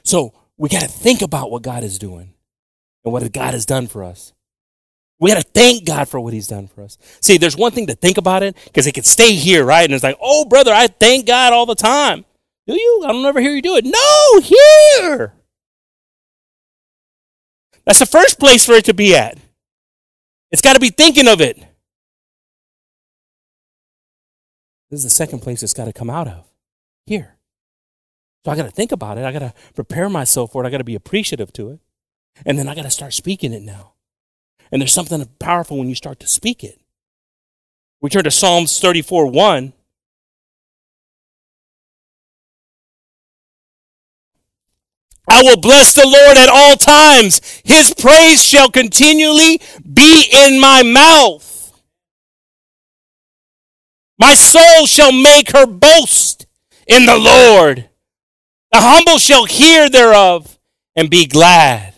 [0.04, 2.34] So we got to think about what God is doing
[3.04, 4.32] and what God has done for us.
[5.18, 6.98] We got to thank God for what He's done for us.
[7.20, 9.84] See, there's one thing to think about it because it could stay here, right?
[9.84, 12.24] And it's like, oh, brother, I thank God all the time.
[12.66, 13.02] Do you?
[13.04, 13.84] I don't ever hear you do it.
[13.84, 15.32] No, here.
[17.86, 19.38] That's the first place for it to be at.
[20.50, 21.56] It's got to be thinking of it.
[24.90, 26.44] This is the second place it's got to come out of.
[27.06, 27.36] Here.
[28.44, 29.24] So I got to think about it.
[29.24, 30.66] I got to prepare myself for it.
[30.66, 31.80] I got to be appreciative to it.
[32.44, 33.94] And then I got to start speaking it now.
[34.70, 36.80] And there's something powerful when you start to speak it.
[38.00, 39.72] We turn to Psalms 34 1.
[45.28, 47.40] I will bless the Lord at all times.
[47.64, 49.60] His praise shall continually
[49.92, 51.82] be in my mouth.
[54.18, 56.46] My soul shall make her boast
[56.86, 57.88] in the Lord.
[58.72, 60.58] The humble shall hear thereof
[60.94, 61.95] and be glad.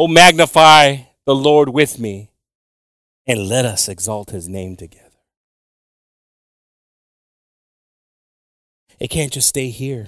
[0.00, 2.30] Oh, magnify the Lord with me,
[3.26, 5.10] and let us exalt his name together.
[9.00, 10.06] It can't just stay here.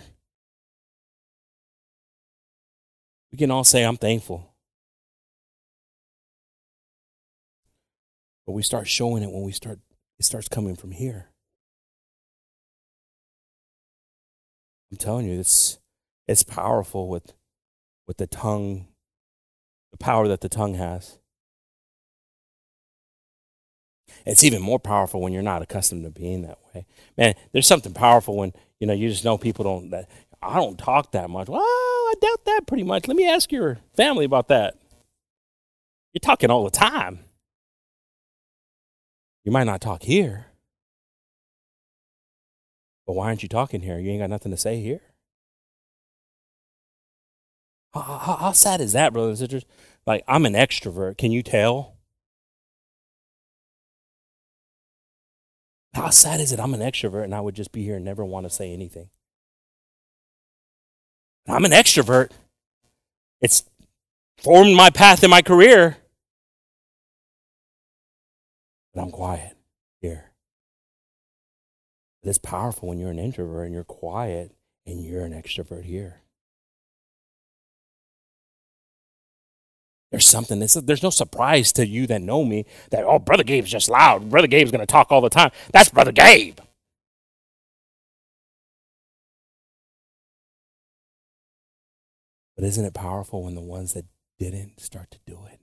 [3.32, 4.54] We can all say, I'm thankful.
[8.46, 9.80] But we start showing it when we start,
[10.20, 11.30] it starts coming from here.
[14.92, 15.80] I'm telling you, it's,
[16.28, 17.32] it's powerful with,
[18.06, 18.86] with the tongue
[19.92, 21.18] the power that the tongue has.
[24.26, 26.86] It's even more powerful when you're not accustomed to being that way.
[27.16, 30.08] Man, there's something powerful when, you know, you just know people don't that
[30.42, 31.48] I don't talk that much.
[31.48, 33.06] Well, I doubt that pretty much.
[33.06, 34.74] Let me ask your family about that.
[36.12, 37.20] You're talking all the time.
[39.44, 40.46] You might not talk here.
[43.06, 43.98] But why aren't you talking here?
[43.98, 45.00] You ain't got nothing to say here.
[47.92, 49.70] How, how, how sad is that, brothers and sisters?
[50.06, 51.18] Like, I'm an extrovert.
[51.18, 51.96] Can you tell?
[55.94, 56.60] How sad is it?
[56.60, 59.10] I'm an extrovert and I would just be here and never want to say anything.
[61.48, 62.30] I'm an extrovert.
[63.40, 63.64] It's
[64.38, 65.96] formed my path in my career.
[68.94, 69.56] But I'm quiet
[70.00, 70.30] here.
[72.22, 74.52] But it's powerful when you're an introvert and you're quiet
[74.86, 76.20] and you're an extrovert here.
[80.10, 80.58] There's something.
[80.58, 84.30] there's no surprise to you that know me that, oh, Brother Gabe's just loud.
[84.30, 85.50] Brother Gabe's going to talk all the time.
[85.72, 86.58] That's Brother Gabe.
[92.56, 94.04] But isn't it powerful when the ones that
[94.38, 95.60] didn't start to do it?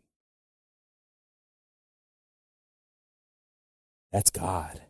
[4.11, 4.81] That's God.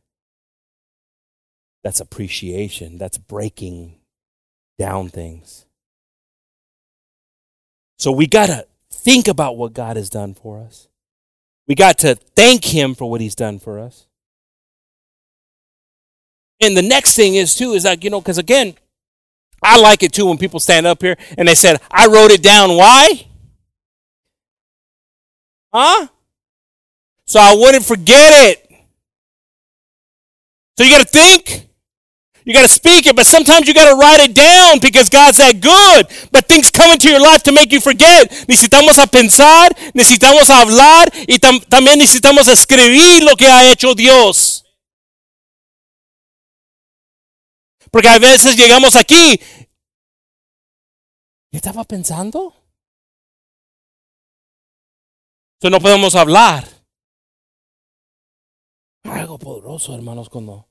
[1.84, 2.98] That's appreciation.
[2.98, 3.96] That's breaking
[4.78, 5.66] down things.
[7.98, 10.88] So we got to think about what God has done for us.
[11.68, 14.08] We got to thank Him for what He's done for us.
[16.60, 18.76] And the next thing is, too, is like, you know, because again,
[19.62, 22.44] I like it too when people stand up here and they said, I wrote it
[22.44, 22.76] down.
[22.76, 23.28] Why?
[25.74, 26.08] Huh?
[27.26, 28.72] So I wouldn't forget it.
[30.78, 31.67] So you got to think.
[32.48, 35.36] You got to speak it, but sometimes you got to write it down because God's
[35.36, 36.08] that good.
[36.32, 38.32] But things come into your life to make you forget.
[38.48, 43.94] Necesitamos a pensar, necesitamos a hablar y tam también necesitamos escribir lo que ha hecho
[43.96, 44.64] Dios.
[47.92, 49.38] Porque a veces llegamos aquí.
[51.52, 52.56] ¿Qué estaba pensando?
[55.62, 56.66] So no podemos hablar.
[59.04, 60.67] Algo poderoso, hermanos, cuando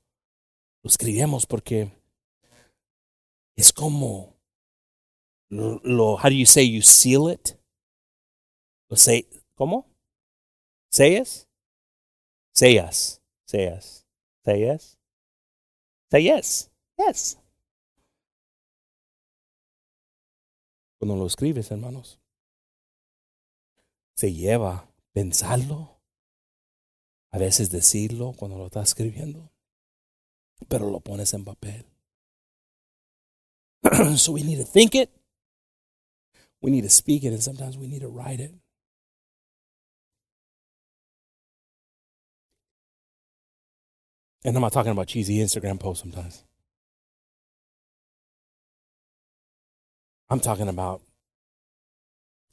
[0.86, 1.90] lo escribimos, porque
[3.56, 4.36] es como
[5.48, 7.58] lo, how do you say you seal it?
[8.88, 9.84] Lo say, ¿Cómo?
[10.88, 11.48] Sayas.
[12.54, 13.20] Sayas.
[13.48, 14.06] Sayas.
[16.08, 16.70] Say yes.
[16.96, 17.36] Yes.
[21.00, 22.20] Cuando lo escribes, hermanos,
[24.14, 26.00] se lleva pensarlo,
[27.32, 29.50] a veces decirlo cuando lo estás escribiendo,
[30.68, 31.84] pero lo pones en papel.
[34.16, 35.10] so we need to think it,
[36.60, 38.54] we need to speak it, and sometimes we need to write it.
[44.44, 46.44] And I'm not talking about cheesy Instagram posts sometimes.
[50.30, 51.02] I'm talking about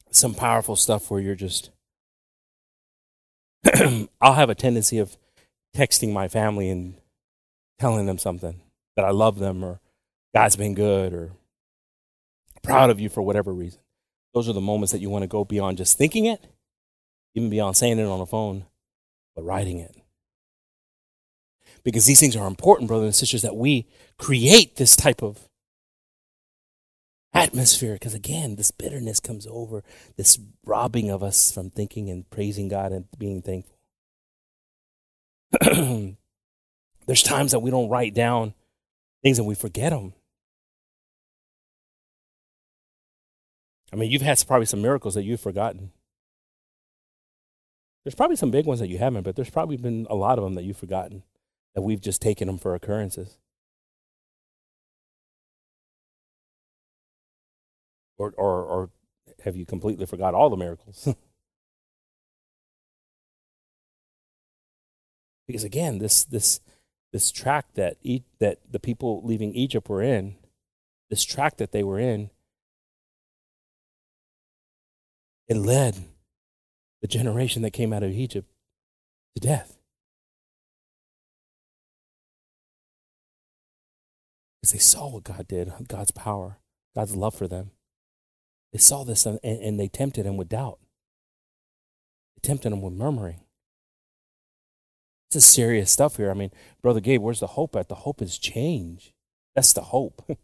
[0.10, 1.70] some powerful stuff where you're just.
[4.22, 5.18] I'll have a tendency of
[5.76, 6.96] texting my family and
[7.80, 8.62] telling them something
[8.96, 9.80] that I love them or
[10.34, 11.32] God's been good or
[12.64, 13.82] proud of you for whatever reason.
[14.34, 16.44] Those are the moments that you want to go beyond just thinking it,
[17.36, 18.66] even beyond saying it on the phone,
[19.36, 19.96] but writing it.
[21.84, 25.50] Because these things are important, brothers and sisters, that we create this type of
[27.34, 27.94] atmosphere.
[27.94, 29.84] Because again, this bitterness comes over,
[30.16, 33.78] this robbing of us from thinking and praising God and being thankful.
[37.06, 38.54] There's times that we don't write down
[39.22, 40.14] things and we forget them.
[43.92, 45.92] I mean, you've had probably some miracles that you've forgotten.
[48.04, 50.44] There's probably some big ones that you haven't, but there's probably been a lot of
[50.44, 51.24] them that you've forgotten,
[51.76, 53.38] that we've just taken them for occurrences.
[58.18, 58.90] Or, or, or
[59.44, 61.08] have you completely forgot all the miracles?
[65.48, 66.60] because again, this, this,
[67.14, 70.36] this track that, e- that the people leaving Egypt were in,
[71.10, 72.32] this track that they were in,
[75.48, 75.96] it led
[77.02, 78.50] the generation that came out of Egypt
[79.36, 79.78] to death.
[84.60, 86.58] Because they saw what God did, God's power,
[86.96, 87.72] God's love for them.
[88.72, 90.80] They saw this and, and they tempted him with doubt.
[92.36, 93.43] They tempted him with murmuring.
[95.34, 96.30] This is serious stuff here.
[96.30, 96.52] I mean,
[96.84, 97.90] Brother Gabe, where's the hope at?
[97.90, 99.14] The hope is change.
[99.56, 100.22] That's the hope.
[100.28, 100.38] the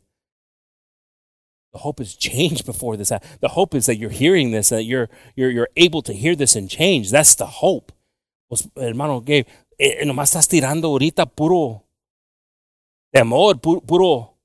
[1.80, 3.10] hope is change before this.
[3.40, 6.56] The hope is that you're hearing this, that you're, you're, you're able to hear this
[6.56, 7.12] and change.
[7.12, 7.92] That's the hope.
[8.50, 9.46] Pues, hermano Gabe,
[9.78, 11.84] eh, nomás estás tirando ahorita puro
[13.14, 14.38] temor, puro, puro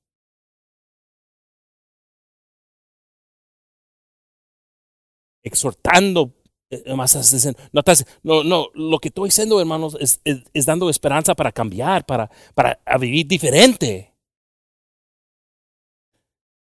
[5.43, 6.35] exhortando
[6.69, 7.83] eh, más dicen, no,
[8.23, 12.29] no, no, lo que estoy diciendo, hermanos, es, es, es, dando esperanza para cambiar, para,
[12.53, 14.13] para vivir diferente.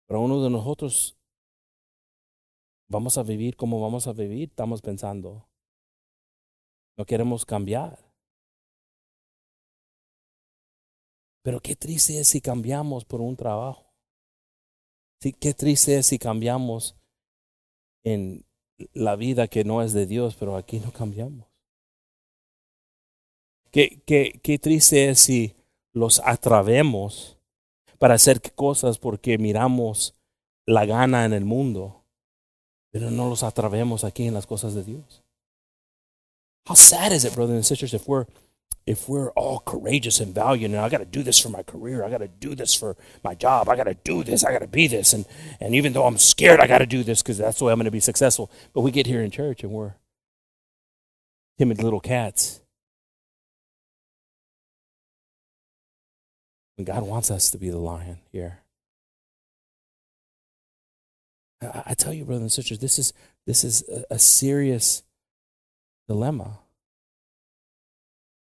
[0.07, 1.17] Pero uno de nosotros
[2.87, 5.47] vamos a vivir como vamos a vivir, estamos pensando.
[6.97, 7.99] No queremos cambiar.
[11.41, 13.93] Pero qué triste es si cambiamos por un trabajo.
[15.21, 16.95] Sí, qué triste es si cambiamos
[18.03, 18.44] en
[18.93, 21.45] la vida que no es de Dios, pero aquí no cambiamos.
[23.71, 25.55] Qué, qué, qué triste es si
[25.91, 27.37] los atravemos
[27.97, 30.15] para hacer cosas porque miramos
[30.65, 32.03] la gana en el mundo,
[32.91, 35.23] pero no los atravemos aquí en las cosas de Dios.
[36.67, 38.25] How sad is it, brothers and sisters, if we're
[38.85, 42.03] if we're all courageous and valiant and I got to do this for my career,
[42.03, 44.59] I got to do this for my job, I got to do this, I got
[44.59, 45.25] to be this, and
[45.59, 47.79] and even though I'm scared, I got to do this because that's the way I'm
[47.79, 48.51] going to be successful.
[48.73, 49.95] But we get here in church and we're
[51.57, 52.61] timid little cats.
[56.77, 58.59] And God wants us to be the lion here.
[61.61, 63.13] I, I tell you, brothers and sisters, this is
[63.47, 65.03] this is a, a serious
[66.07, 66.59] dilemma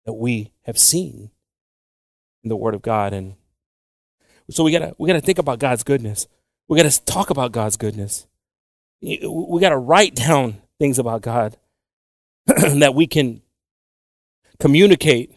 [0.09, 1.31] that we have seen
[2.43, 3.13] in the Word of God.
[3.13, 3.35] And
[4.51, 6.27] so we gotta we gotta think about God's goodness.
[6.67, 8.27] We gotta talk about God's goodness.
[9.03, 11.59] We gotta write down things about God
[12.47, 13.43] that we can
[14.59, 15.33] communicate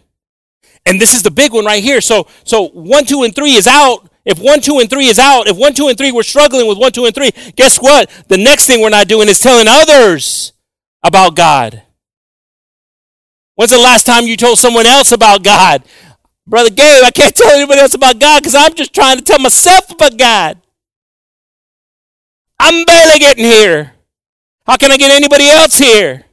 [0.85, 2.01] And this is the big one right here.
[2.01, 4.09] So, so one, two, and three is out.
[4.25, 6.77] If one, two, and three is out, if one, two, and three, we're struggling with
[6.77, 8.09] one, two, and three, guess what?
[8.29, 10.53] The next thing we're not doing is telling others
[11.03, 11.83] about God.
[13.61, 15.83] When's the last time you told someone else about God?
[16.47, 19.37] Brother Gabe, I can't tell anybody else about God because I'm just trying to tell
[19.37, 20.59] myself about God.
[22.59, 23.91] I'm barely getting here.
[24.65, 26.25] How can I get anybody else here?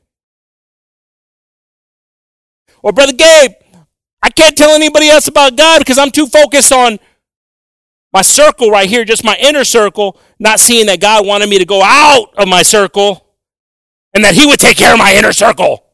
[2.82, 3.50] Or, Brother Gabe,
[4.22, 6.98] I can't tell anybody else about God because I'm too focused on
[8.10, 11.66] my circle right here, just my inner circle, not seeing that God wanted me to
[11.66, 13.26] go out of my circle
[14.14, 15.84] and that He would take care of my inner circle.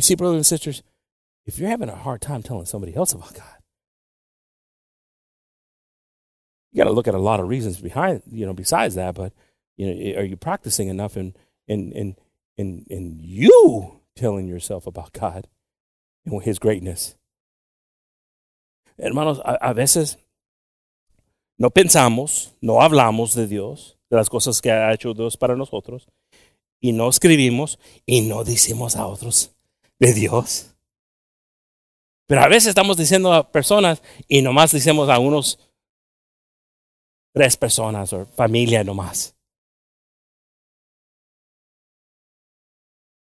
[0.00, 0.82] You see, brothers and sisters,
[1.44, 3.58] if you're having a hard time telling somebody else about God,
[6.72, 9.14] you got to look at a lot of reasons behind, you know, besides that.
[9.14, 9.34] But
[9.76, 11.34] you know, are you practicing enough in
[11.68, 12.16] in in
[12.56, 15.48] in, in you telling yourself about God
[16.24, 17.14] and His greatness?
[18.98, 20.16] Hermanos, a, a veces
[21.58, 26.08] no pensamos, no hablamos de Dios, de las cosas que ha hecho Dios para nosotros,
[26.80, 29.54] y no escribimos y no decimos a otros
[30.00, 30.74] de Dios.
[32.26, 35.58] Pero a veces estamos diciendo a personas y nomás decimos a unos
[37.32, 39.36] tres personas o familia nomás.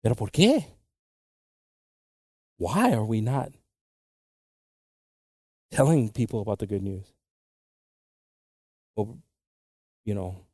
[0.01, 0.67] Pero ¿por qué?
[2.57, 3.53] Why are we not
[5.71, 7.13] telling people about the good news?
[8.95, 9.17] Well,
[10.05, 10.45] you know,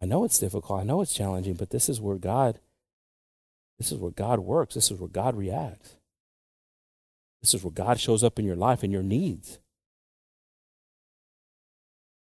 [0.00, 0.80] I know it's difficult.
[0.80, 2.60] I know it's challenging, but this is where God
[3.78, 4.74] this is where God works.
[4.74, 5.96] This is where God reacts.
[7.42, 9.58] This is where God shows up in your life and your needs.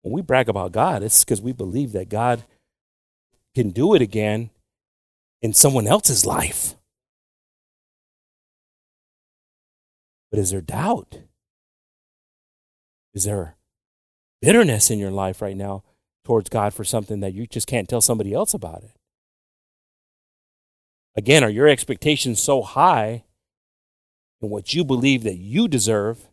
[0.03, 2.45] When we brag about God, it's because we believe that God
[3.55, 4.51] can do it again
[5.43, 6.75] in someone else's life.
[10.31, 11.19] But is there doubt?
[13.13, 13.57] Is there
[14.41, 15.83] bitterness in your life right now
[16.25, 19.00] towards God for something that you just can't tell somebody else about it?
[21.17, 23.25] Again, are your expectations so high
[24.41, 26.29] in what you believe that you deserve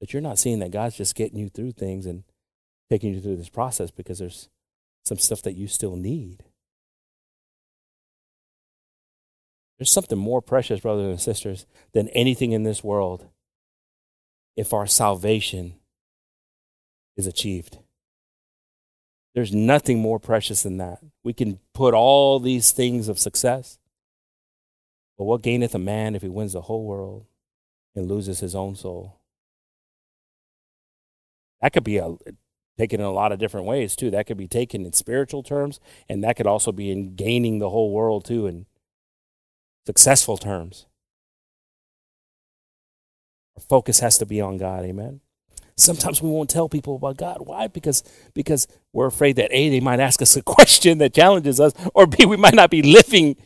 [0.00, 2.24] that you're not seeing that God's just getting you through things and
[2.90, 4.48] taking you through this process because there's
[5.04, 6.44] some stuff that you still need.
[9.78, 13.26] There's something more precious, brothers and sisters, than anything in this world
[14.56, 15.74] if our salvation
[17.16, 17.78] is achieved.
[19.38, 20.98] There's nothing more precious than that.
[21.22, 23.78] We can put all these things of success,
[25.16, 27.24] but what gaineth a man if he wins the whole world
[27.94, 29.20] and loses his own soul?
[31.62, 32.16] That could be a
[32.76, 34.10] taken in a lot of different ways too.
[34.10, 35.78] That could be taken in spiritual terms,
[36.08, 38.66] and that could also be in gaining the whole world too in
[39.86, 40.86] successful terms.
[43.56, 45.20] Our focus has to be on God, amen.
[45.78, 47.38] Sometimes we won't tell people about God.
[47.40, 47.68] Why?
[47.68, 48.02] Because
[48.34, 52.06] because we're afraid that A, they might ask us a question that challenges us, or
[52.06, 53.36] B, we might not be living.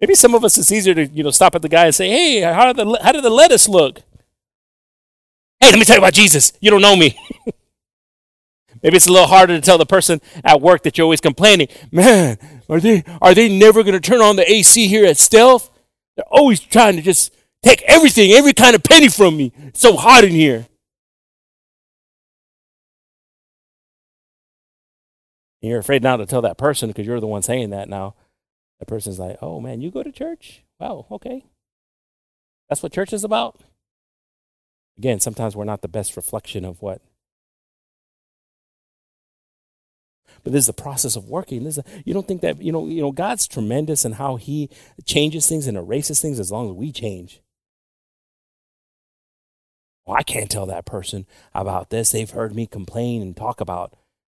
[0.00, 2.08] Maybe some of us it's easier to, you know, stop at the guy and say,
[2.08, 4.00] Hey, how did the how did the lettuce look?
[5.60, 6.52] Hey, let me tell you about Jesus.
[6.60, 7.16] You don't know me.
[8.82, 11.68] Maybe it's a little harder to tell the person at work that you're always complaining.
[11.92, 12.38] Man,
[12.68, 15.70] are they are they never going to turn on the AC here at Stealth?
[16.16, 17.32] They're always trying to just
[17.62, 19.52] take everything, every kind of penny from me.
[19.58, 20.66] It's so hot in here.
[25.66, 28.14] And you're afraid now to tell that person because you're the one saying that now.
[28.78, 30.62] That person's like, "Oh man, you go to church?
[30.78, 31.44] Wow, okay.
[32.68, 33.58] That's what church is about."
[34.96, 37.02] Again, sometimes we're not the best reflection of what
[40.44, 41.64] but this is the process of working.
[41.64, 44.36] This is a, you don't think that you know you know God's tremendous in how
[44.36, 44.70] He
[45.04, 47.42] changes things and erases things as long as we change.
[50.06, 52.12] Well, I can't tell that person about this.
[52.12, 53.94] They've heard me complain and talk about.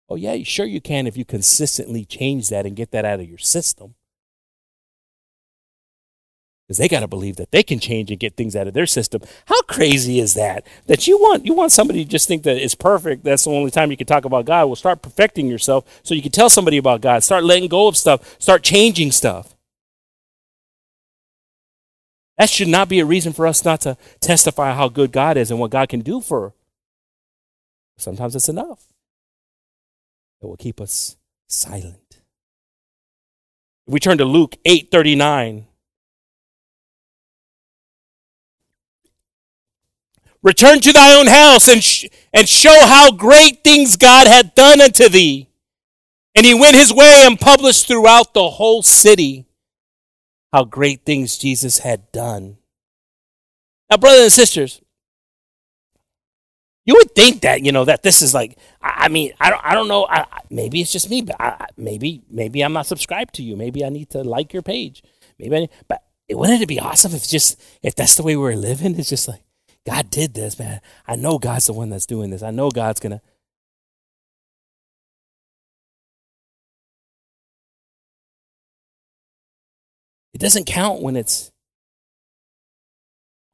[0.09, 3.29] Oh yeah, sure you can if you consistently change that and get that out of
[3.29, 3.95] your system
[6.67, 8.87] because they got to believe that they can change and get things out of their
[8.87, 9.23] system.
[9.47, 10.67] How crazy is that?
[10.87, 13.25] That you want you want somebody to just think that it's perfect.
[13.25, 14.67] That's the only time you can talk about God.
[14.67, 17.23] Well, start perfecting yourself so you can tell somebody about God.
[17.23, 18.37] Start letting go of stuff.
[18.41, 19.55] Start changing stuff.
[22.39, 25.51] That should not be a reason for us not to testify how good God is
[25.51, 26.53] and what God can do for.
[27.97, 28.89] Sometimes it's enough.
[30.43, 31.17] It will keep us
[31.49, 32.21] silent.
[33.87, 35.67] We turn to Luke 8 39.
[40.43, 44.81] Return to thy own house and, sh- and show how great things God hath done
[44.81, 45.49] unto thee.
[46.37, 49.47] And he went his way and published throughout the whole city
[50.53, 52.59] how great things Jesus had done.
[53.91, 54.81] Now, brothers and sisters,
[56.87, 59.75] you would think that you know that this is like I, mean I don't I
[59.75, 60.07] don't know.
[60.07, 63.57] I, maybe it's just me but I, maybe maybe I'm not subscribed to you.
[63.57, 65.03] Maybe I need to like your page.
[65.39, 68.97] Maybe I, but wouldn't it be awesome if just if that's the way we're living?
[68.99, 69.43] It's just like
[69.85, 70.81] God did this man.
[71.07, 72.43] I know God's the one that's doing this.
[72.43, 73.21] I know God's gonna
[80.33, 81.51] It doesn't count when it's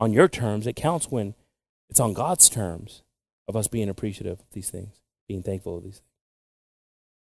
[0.01, 0.67] on your terms.
[0.67, 1.37] It counts when
[1.89, 3.02] it's on God's terms
[3.49, 6.09] of us being appreciative of these things, being thankful of these things.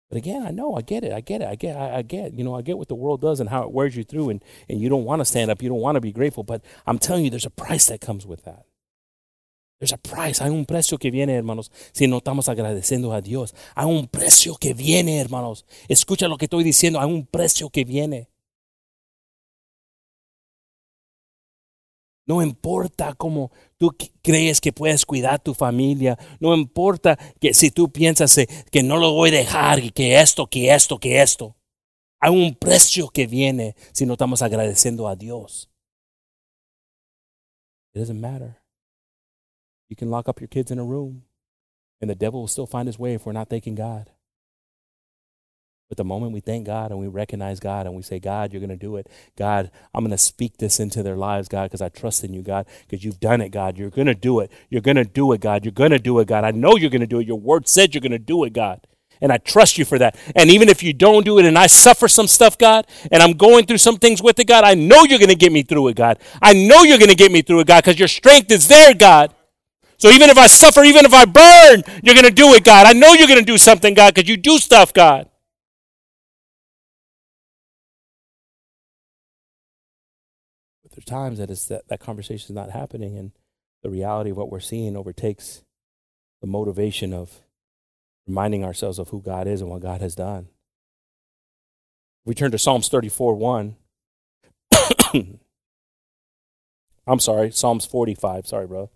[0.09, 2.33] But again, I know, I get it, I get it, I get, I, I get,
[2.33, 4.43] you know, I get what the world does and how it wears you through, and,
[4.69, 6.99] and you don't want to stand up, you don't want to be grateful, but I'm
[6.99, 8.65] telling you, there's a price that comes with that.
[9.79, 13.53] There's a price, hay un precio que viene, hermanos, si no estamos agradeciendo a Dios.
[13.75, 15.65] Hay un precio que viene, hermanos.
[15.89, 18.29] Escucha lo que estoy diciendo, hay un precio que viene.
[22.25, 26.17] No importa cómo tú crees que puedes cuidar tu familia.
[26.39, 30.19] No importa que si tú piensas eh, que no lo voy a dejar y que
[30.19, 31.57] esto, que esto, que esto.
[32.21, 35.69] Hay un precio que viene si no estamos agradeciendo a Dios.
[37.93, 38.61] It doesn't matter.
[39.89, 41.25] You can lock up your kids in a room
[42.01, 44.09] and the devil will still find his way if we're not thanking God.
[45.93, 48.59] But the moment we thank God and we recognize God and we say, God, you're
[48.59, 49.07] going to do it.
[49.37, 52.41] God, I'm going to speak this into their lives, God, because I trust in you,
[52.41, 53.77] God, because you've done it, God.
[53.77, 54.51] You're going to do it.
[54.71, 55.63] You're going to do it, God.
[55.63, 56.45] You're going to do it, God.
[56.45, 57.27] I know you're going to do it.
[57.27, 58.81] Your word said you're going to do it, God.
[59.21, 60.17] And I trust you for that.
[60.35, 63.33] And even if you don't do it and I suffer some stuff, God, and I'm
[63.33, 65.89] going through some things with it, God, I know you're going to get me through
[65.89, 66.17] it, God.
[66.41, 68.95] I know you're going to get me through it, God, because your strength is there,
[68.95, 69.31] God.
[69.99, 72.87] So even if I suffer, even if I burn, you're going to do it, God.
[72.87, 75.29] I know you're going to do something, God, because you do stuff, God.
[81.03, 83.31] There's times that it's that, that conversation is not happening and
[83.81, 85.63] the reality of what we're seeing overtakes
[86.41, 87.41] the motivation of
[88.27, 90.47] reminding ourselves of who God is and what God has done.
[92.25, 93.75] We turn to Psalms 34 1.
[97.07, 98.47] I'm sorry, Psalms 45.
[98.47, 98.89] Sorry, bro.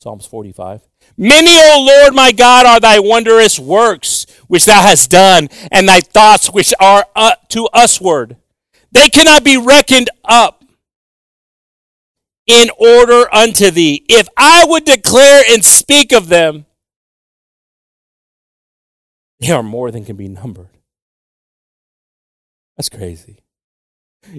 [0.00, 0.82] Psalms 45.
[1.16, 6.00] Many, O Lord my God, are thy wondrous works which thou hast done, and thy
[6.00, 8.36] thoughts which are uh, to usward.
[8.92, 10.65] They cannot be reckoned up
[12.46, 14.04] in order unto thee.
[14.08, 16.66] If I would declare and speak of them,
[19.40, 20.68] they are more than can be numbered.
[22.76, 23.38] That's crazy.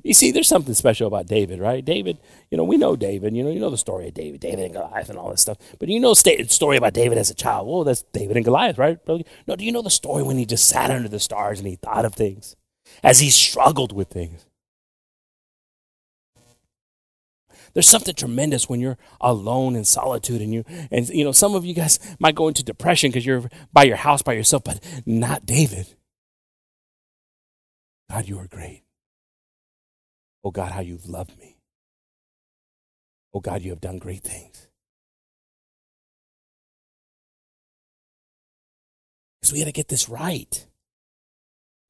[0.03, 1.83] You see, there's something special about David, right?
[1.83, 2.17] David,
[2.51, 3.35] you know, we know David.
[3.35, 5.57] You know, you know the story of David, David and Goliath, and all this stuff.
[5.79, 7.67] But you know the story about David as a child.
[7.67, 8.99] Well, that's David and Goliath, right?
[9.07, 11.77] No, do you know the story when he just sat under the stars and he
[11.77, 12.55] thought of things
[13.01, 14.45] as he struggled with things?
[17.77, 21.63] There's something tremendous when you're alone in solitude and you and you know some of
[21.63, 25.45] you guys might go into depression because you're by your house by yourself, but not
[25.45, 25.85] David.
[28.09, 28.81] God, you are great.
[30.43, 31.59] Oh God, how you've loved me.
[33.31, 34.67] Oh God, you have done great things.
[39.39, 40.65] Because we got to get this right.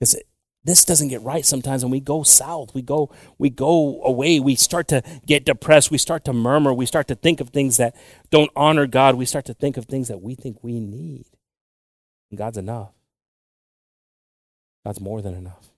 [0.01, 0.21] Because
[0.67, 2.75] this doesn't get right sometimes and we go south.
[2.75, 4.41] We go we go away.
[4.41, 5.91] We start to get depressed.
[5.91, 6.73] We start to murmur.
[6.73, 7.95] We start to think of things that
[8.31, 9.15] don't honor god.
[9.15, 11.25] We start to think of things that we think we need.
[12.29, 12.91] And god's enough.
[14.85, 15.71] God's more than enough.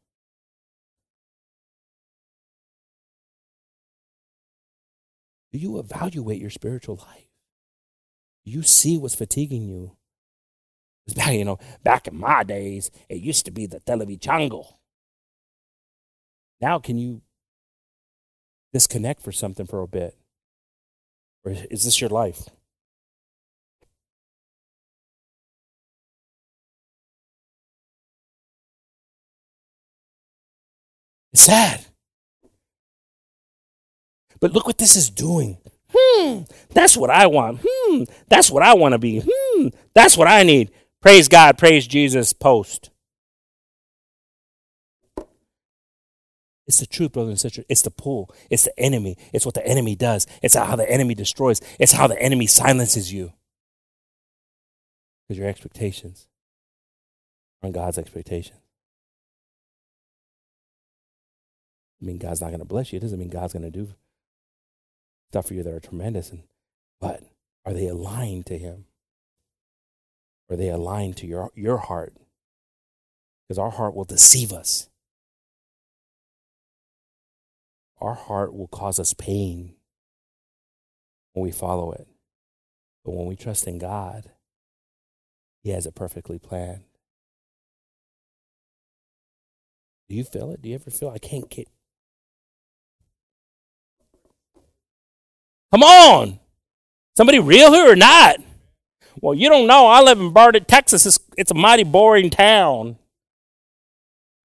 [5.52, 7.28] Do you evaluate your spiritual life?
[8.44, 9.98] Do you see what's fatiguing you?
[11.28, 14.79] You know, back in my days, it used to be the televichango.
[16.62, 17.22] Now, can you
[18.74, 20.16] disconnect for something for a bit?
[21.46, 22.50] Or is this your life?
[31.34, 31.86] It's sad.
[34.40, 35.58] But look what this is doing.
[35.94, 37.62] Hmm, that's what I want.
[37.66, 39.24] Hmm, that's what I want to be.
[39.26, 40.72] Hmm, that's what I need.
[41.02, 42.90] Praise God, praise Jesus, post.
[46.70, 47.66] It's the truth, brothers and sisters.
[47.68, 48.32] It's the pull.
[48.52, 49.18] It's the enemy.
[49.34, 50.28] It's what the enemy does.
[50.44, 51.62] It's how the enemy destroys.
[51.80, 53.34] It's how the enemy silences you.
[55.28, 56.28] Because your expectations
[57.64, 58.60] are on God's expectations.
[62.00, 62.98] I mean, God's not going to bless you.
[62.98, 63.96] It doesn't mean God's going to do
[65.32, 66.30] stuff for you that are tremendous.
[66.30, 66.44] And,
[67.02, 67.24] but
[67.66, 68.86] are they aligned to Him?
[70.52, 72.14] Are they aligned to your, your heart?
[73.48, 74.88] Because our heart will deceive us.
[78.02, 79.76] Our heart will cause us pain
[81.34, 82.08] when we follow it.
[83.04, 84.32] But when we trust in God,
[85.64, 86.84] He has it perfectly planned.
[90.08, 90.62] Do you feel it?
[90.62, 91.68] Do you ever feel I can't get
[95.72, 96.40] Come on.
[97.16, 98.38] Somebody real here or not?
[99.22, 99.88] Well, you don't know.
[99.88, 101.06] I live in Barnett, Texas.
[101.06, 102.98] It's, it's a mighty boring town.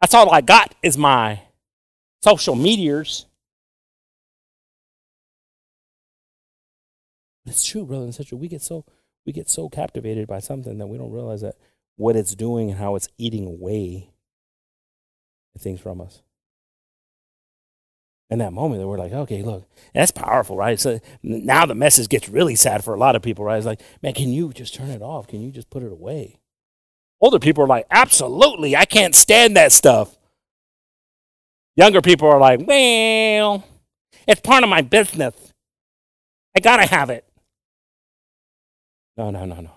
[0.01, 1.41] That's all I got is my
[2.23, 3.27] social meteors.
[7.47, 8.37] It's true, brother and sister.
[8.37, 8.85] We get so
[9.27, 11.57] we get so captivated by something that we don't realize that
[11.97, 14.11] what it's doing and how it's eating away
[15.59, 16.23] things from us
[18.31, 20.81] in that moment that we're like, okay, look, that's powerful, right?
[20.81, 23.57] So now the message gets really sad for a lot of people, right?
[23.57, 25.29] It's like, man, can you just turn it off?
[25.29, 26.41] Can you just put it away?
[27.21, 30.17] Older people are like, absolutely, I can't stand that stuff.
[31.77, 33.65] Younger people are like, well,
[34.27, 35.35] it's part of my business.
[36.57, 37.25] I gotta have it.
[39.17, 39.71] No, no, no, no.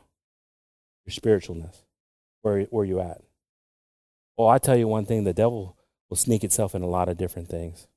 [1.05, 1.83] Your spiritualness.
[2.41, 3.21] Where, where you at?
[4.37, 5.77] Well, I tell you one thing the devil
[6.09, 7.87] will sneak itself in a lot of different things.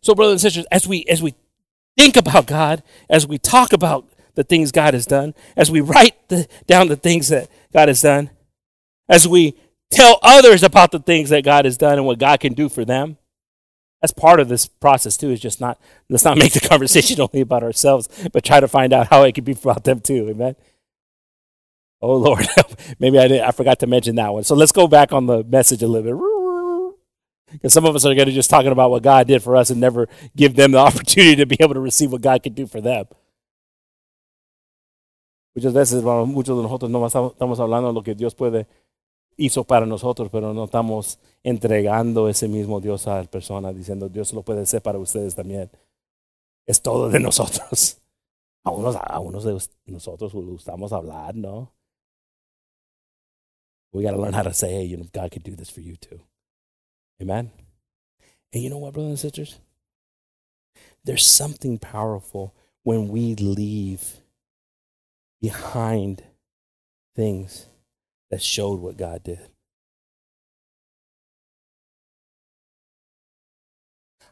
[0.00, 1.34] So, brothers and sisters, as we as we
[1.96, 6.28] think about God, as we talk about the things God has done, as we write
[6.28, 8.30] the, down the things that God has done,
[9.08, 9.54] as we
[9.90, 12.84] tell others about the things that God has done and what God can do for
[12.86, 13.17] them,
[14.00, 15.30] that's part of this process too.
[15.30, 15.78] Is just not
[16.08, 19.34] let's not make the conversation only about ourselves, but try to find out how it
[19.34, 20.28] can be about them too.
[20.30, 20.56] Amen.
[22.00, 22.46] Oh Lord,
[22.98, 24.44] maybe I did, I forgot to mention that one.
[24.44, 26.24] So let's go back on the message a little bit.
[27.50, 29.70] Because some of us are going to just talking about what God did for us
[29.70, 32.66] and never give them the opportunity to be able to receive what God could do
[32.66, 33.06] for them.
[35.56, 38.66] Muchas veces, muchos de nosotros no estamos hablando de lo que Dios puede
[39.38, 44.34] hizo para nosotros, pero no estamos entregando ese mismo Dios a la persona, diciendo Dios
[44.34, 45.70] lo puede hacer para ustedes también.
[46.66, 47.96] Es todo de nosotros.
[48.64, 51.72] A unos, a unos de nosotros gustamos hablar, ¿no?
[53.92, 55.80] We got to learn how to say, hey, you know, God could do this for
[55.80, 56.20] you too.
[57.22, 57.50] Amen.
[58.52, 59.60] And you know what, brothers and sisters?
[61.02, 64.20] There's something powerful when we leave
[65.40, 66.24] behind
[67.14, 67.68] things
[68.30, 69.50] that showed what God did.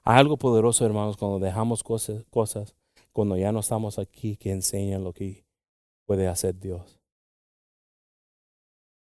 [0.05, 2.77] Hay algo poderoso, hermanos, cuando dejamos cosas, cosas,
[3.13, 5.45] cuando ya no estamos aquí, que enseñan lo que
[6.07, 7.01] puede hacer Dios.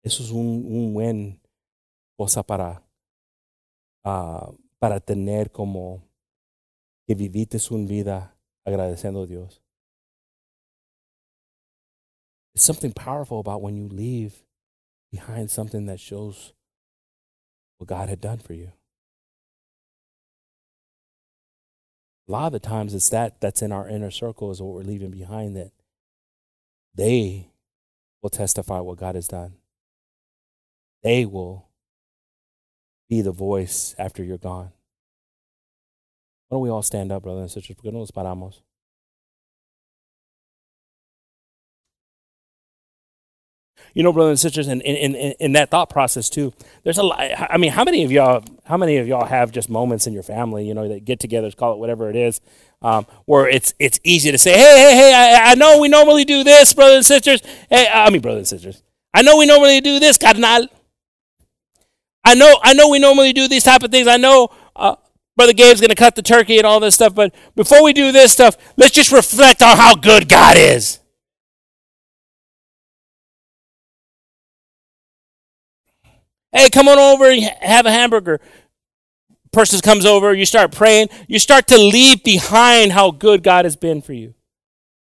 [0.04, 1.42] Eso es un, un buen
[2.18, 2.86] cosa para
[4.06, 6.04] uh, para tener como
[7.08, 9.62] que vivites una vida agradeciendo a Dios.
[12.54, 14.46] There's something powerful about when you leave
[15.16, 16.52] behind something that shows
[17.78, 18.74] what God had done for you.
[22.28, 24.82] A lot of the times it's that that's in our inner circle is what we're
[24.82, 25.72] leaving behind that
[26.94, 27.48] they
[28.22, 29.54] will testify what God has done.
[31.02, 31.70] They will
[33.08, 34.74] be the voice after you're gone.
[36.50, 37.78] Why don't we all stand up, brothers and sisters?
[37.78, 38.65] Porque no nos paramos.
[43.96, 46.54] You know, brothers and sisters, in, in, in, in that thought process too,
[46.84, 47.20] there's a lot.
[47.50, 50.22] I mean, how many of y'all, how many of y'all have just moments in your
[50.22, 52.42] family, you know, that get togethers, call it whatever it is,
[52.84, 56.26] um, where it's it's easy to say, hey, hey, hey, I, I know we normally
[56.26, 57.42] do this, brothers and sisters.
[57.70, 60.68] Hey, I mean, brothers and sisters, I know we normally do this, carnal.
[62.26, 64.08] I know, I know we normally do these type of things.
[64.08, 64.96] I know uh,
[65.38, 67.14] Brother Gabe's going to cut the turkey and all this stuff.
[67.14, 71.00] But before we do this stuff, let's just reflect on how good God is.
[76.56, 78.40] Hey, come on over and have a hamburger.
[79.52, 83.76] Person comes over, you start praying, you start to leave behind how good God has
[83.76, 84.34] been for you.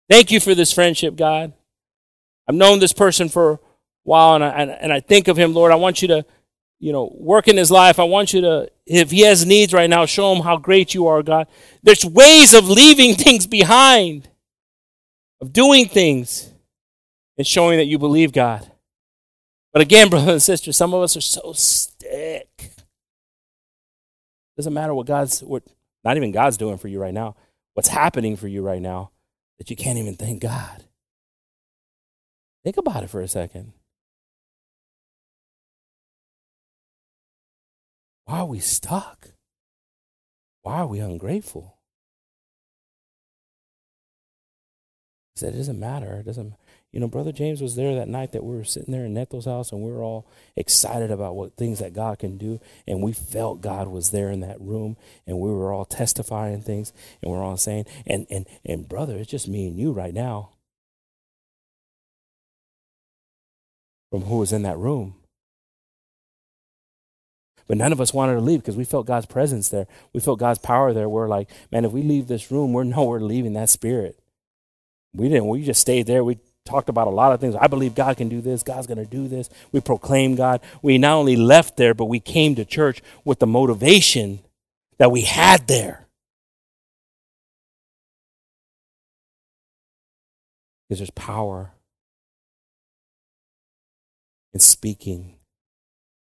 [0.10, 1.54] Thank you for this friendship, God.
[2.48, 3.60] I've known this person for a
[4.04, 5.72] while, and I, and I think of him, Lord.
[5.72, 6.26] I want you to
[6.80, 8.00] you know, work in his life.
[8.00, 11.08] I want you to, if he has needs right now, show him how great you
[11.08, 11.48] are, God.
[11.82, 14.30] There's ways of leaving things behind,
[15.42, 16.52] of doing things,
[17.38, 18.72] and showing that you believe God.
[19.78, 22.72] But again, brothers and sisters, some of us are so stick.
[24.56, 25.62] Doesn't matter what God's, what
[26.04, 27.36] not even God's doing for you right now,
[27.76, 29.12] what's happening for you right now,
[29.60, 30.86] that you can't even thank God.
[32.64, 33.74] Think about it for a second.
[38.26, 39.28] Why are we stuck?
[40.64, 41.78] Why are we ungrateful?
[45.36, 46.16] He said, It doesn't matter.
[46.16, 46.56] It doesn't
[46.98, 49.46] you know, Brother James was there that night that we were sitting there in Neto's
[49.46, 50.26] house and we were all
[50.56, 52.60] excited about what things that God can do.
[52.88, 54.98] And we felt God was there in that room
[55.28, 59.30] and we were all testifying things and we're all saying, and and and brother, it's
[59.30, 60.50] just me and you right now.
[64.10, 65.14] From who was in that room.
[67.68, 69.86] But none of us wanted to leave because we felt God's presence there.
[70.14, 71.08] We felt God's power there.
[71.08, 74.18] We're like, man, if we leave this room, we're nowhere leaving that spirit.
[75.14, 75.48] We didn't.
[75.48, 76.24] We just stayed there.
[76.24, 77.56] We talked about a lot of things.
[77.56, 78.62] I believe God can do this.
[78.64, 79.50] God's going to do this.
[79.72, 80.62] We proclaim God.
[80.82, 84.42] We not only left there, but we came to church with the motivation
[84.98, 86.08] that we had there.
[90.88, 91.72] Because there's power
[94.54, 95.36] in speaking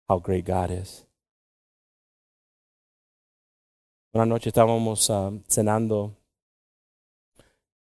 [0.08, 1.06] how great God is.
[4.14, 6.18] Una noche estábamos uh, cenando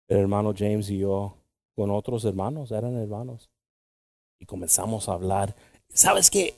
[0.10, 1.37] el hermano James y yo
[1.78, 3.52] con otros hermanos, eran hermanos.
[4.40, 5.56] Y comenzamos a hablar.
[5.90, 6.56] ¿Sabes qué?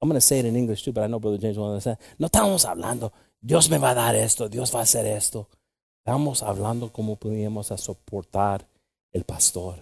[0.00, 1.98] I'm going to say it in English too, but I know Brother James will understand.
[2.18, 5.48] No estamos hablando, Dios me va a dar esto, Dios va a hacer esto.
[6.04, 8.66] Estamos hablando cómo podíamos soportar
[9.12, 9.76] el pastor.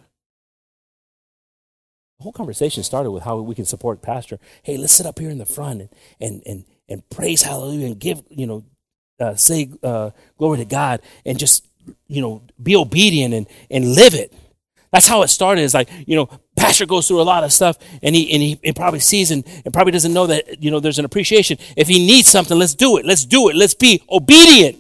[2.19, 4.41] The whole conversation started with how we can support pastor.
[4.63, 5.91] Hey, let's sit up here in the front and
[6.21, 8.65] and and, and praise hallelujah and give, you know,
[9.21, 11.67] uh, say uh, glory to God and just
[12.07, 14.33] you know, be obedient and, and live it.
[14.93, 15.63] That's how it started.
[15.63, 18.73] It's like, you know, pastor goes through a lot of stuff and he, and he,
[18.73, 21.59] probably sees and, and probably doesn't know that, you know, there's an appreciation.
[21.77, 23.05] If he needs something, let's do it.
[23.05, 23.57] Let's do it.
[23.57, 24.79] Let's be obedient.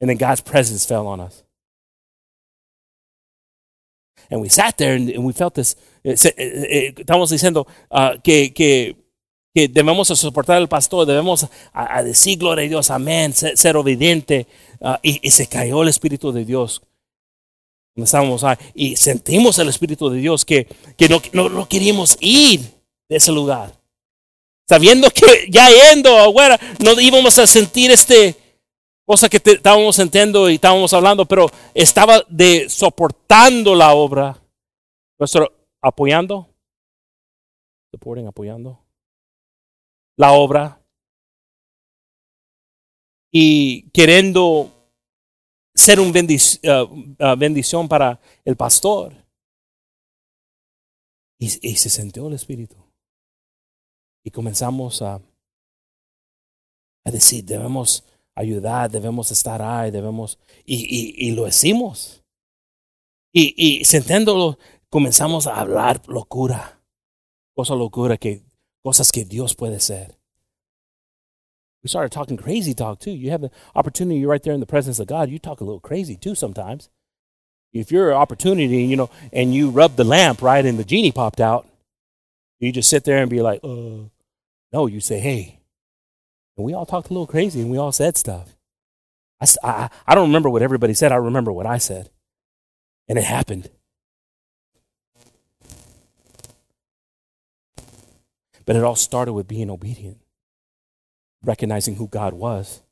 [0.00, 1.42] And then God's presence fell on us.
[4.30, 5.76] And we sat there and, and we felt this.
[6.04, 8.96] Estamos diciendo uh, que, que
[9.54, 13.76] que debemos soportar al pastor, debemos a, a decir gloria a Dios, amén, ser, ser
[13.76, 14.48] obediente.
[14.80, 16.82] Uh, y, y, se cayó el Espíritu de Dios.
[17.96, 20.66] A, y sentimos el Espíritu de Dios que,
[20.96, 22.60] que no, no, no, queríamos ir
[23.08, 23.72] de ese lugar.
[24.68, 28.34] Sabiendo que ya yendo afuera no íbamos a sentir este
[29.06, 34.36] cosa que te, estábamos sintiendo y estábamos hablando, pero estaba de soportando la obra.
[35.16, 36.48] Nuestro apoyando,
[37.92, 38.83] supporting, apoyando
[40.16, 40.80] la obra
[43.36, 44.70] y queriendo
[45.74, 49.12] ser una uh, uh, bendición para el pastor.
[51.40, 52.76] Y, se sintió el Espíritu.
[54.24, 55.20] Y comenzamos a,
[57.04, 58.04] decir, debemos
[58.34, 60.38] ayudar, debemos estar ahí, debemos...
[60.64, 62.24] Y, lo hicimos.
[63.32, 64.58] Y, y sintiéndolo,
[64.88, 66.80] comenzamos a hablar locura.
[67.54, 68.42] Cosa locura que
[68.84, 70.08] cosas que Dios puede ser.
[71.82, 73.10] We started talking crazy talk too.
[73.10, 75.30] You have the opportunity, you're right there in the presence of God.
[75.30, 76.88] You talk a little crazy too sometimes.
[77.72, 81.12] If you're an opportunity, you know, and you rub the lamp, right, and the genie
[81.12, 81.66] popped out,
[82.60, 84.08] you just sit there and be like, uh,
[84.72, 85.60] no, you say, hey.
[86.56, 88.54] And we all talked a little crazy and we all said stuff.
[89.40, 91.12] I, I, I don't remember what everybody said.
[91.12, 92.10] I remember what I said.
[93.08, 93.70] And it happened.
[98.66, 100.18] But it all started with being obedient,
[101.42, 102.82] recognizing who God was.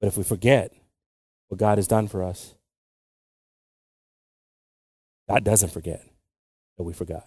[0.00, 0.72] But if we forget
[1.48, 2.54] what God has done for us,
[5.28, 6.02] God doesn't forget
[6.76, 7.26] that we forgot,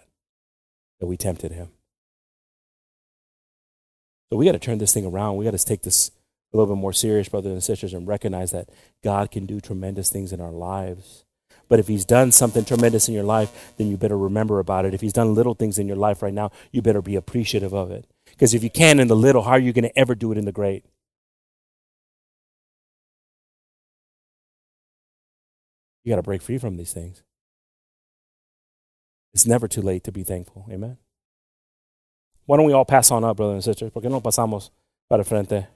[0.99, 1.69] that we tempted him.
[4.30, 5.36] So we got to turn this thing around.
[5.36, 6.11] We got to take this
[6.53, 8.69] a little bit more serious, brothers and sisters, and recognize that
[9.03, 11.26] God can do tremendous things in our lives.
[11.72, 14.93] But if he's done something tremendous in your life, then you better remember about it.
[14.93, 17.91] If he's done little things in your life right now, you better be appreciative of
[17.91, 18.06] it.
[18.26, 20.38] Because if you can in the little, how are you going to ever do it
[20.38, 20.84] in the great?
[26.03, 27.23] You got to break free from these things.
[29.34, 30.65] It's never too late to be thankful.
[30.69, 30.98] Amen.
[32.48, 33.91] Why don't we all pass on up, brothers and sisters?
[33.91, 34.72] ¿Por qué no pasamos
[35.10, 35.69] para frente?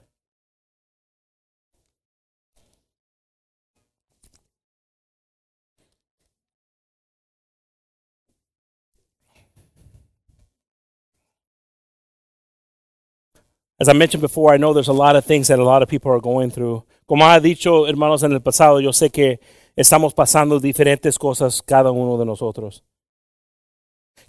[13.78, 15.88] As I mentioned before, I know there's a lot of things that a lot of
[15.88, 16.84] people are going through.
[17.06, 19.38] Como ha dicho, hermanos, en el pasado, yo sé que
[19.76, 22.82] estamos pasando diferentes cosas cada uno de nosotros.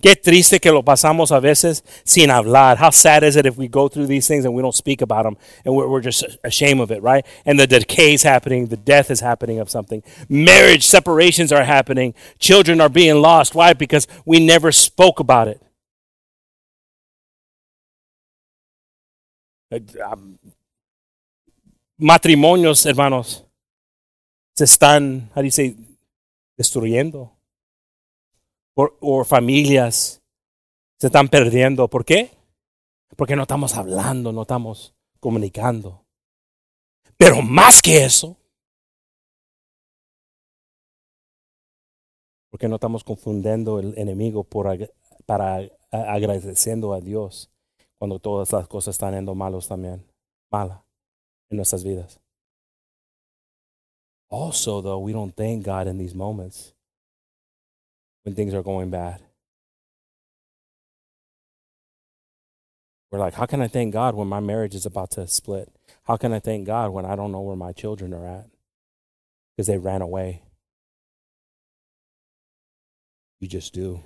[0.02, 2.78] Qué triste que lo pasamos a veces sin hablar.
[2.78, 5.24] How sad is it if we go through these things and we don't speak about
[5.24, 7.26] them and we're, we're just ashamed of it, right?
[7.46, 10.04] And the decay is happening, the death is happening of something.
[10.30, 12.14] Marriage separations are happening.
[12.38, 13.56] Children are being lost.
[13.56, 13.74] Why?
[13.74, 15.62] Because we never spoke about it.
[21.98, 23.46] Matrimonios, hermanos,
[24.56, 25.44] se están, how
[26.58, 27.34] destruyendo.
[28.76, 30.22] O, familias
[31.00, 31.88] se están perdiendo.
[31.88, 32.32] ¿Por qué?
[33.16, 36.06] Porque no estamos hablando, no estamos comunicando.
[37.18, 38.38] Pero más que eso,
[42.52, 44.92] porque no estamos confundiendo el enemigo por,
[45.26, 47.50] para agradeciendo a Dios
[47.98, 50.04] cuando todas las cosas están yendo malos también,
[50.52, 50.84] mala
[51.50, 52.20] en nuestras vidas.
[54.30, 56.74] Also, though, we don't thank God in these moments
[58.24, 59.22] when things are going bad.
[63.10, 65.70] We're like, how can I thank God when my marriage is about to split?
[66.04, 68.48] How can I thank God when I don't know where my children are at?
[69.56, 70.44] Because they ran away.
[73.40, 74.02] You just do.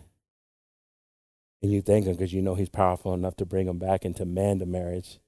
[1.61, 4.15] And you thank Him because you know He's powerful enough to bring him back and
[4.17, 5.19] to marriage.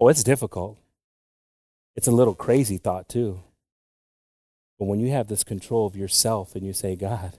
[0.00, 0.78] Oh, it's difficult.
[1.96, 3.40] It's a little crazy thought, too.
[4.78, 7.38] But when you have this control of yourself and you say, God,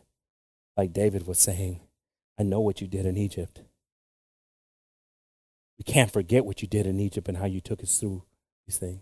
[0.75, 1.79] like David was saying,
[2.37, 3.61] I know what you did in Egypt.
[5.77, 8.23] We can't forget what you did in Egypt and how you took us through
[8.67, 9.01] these things.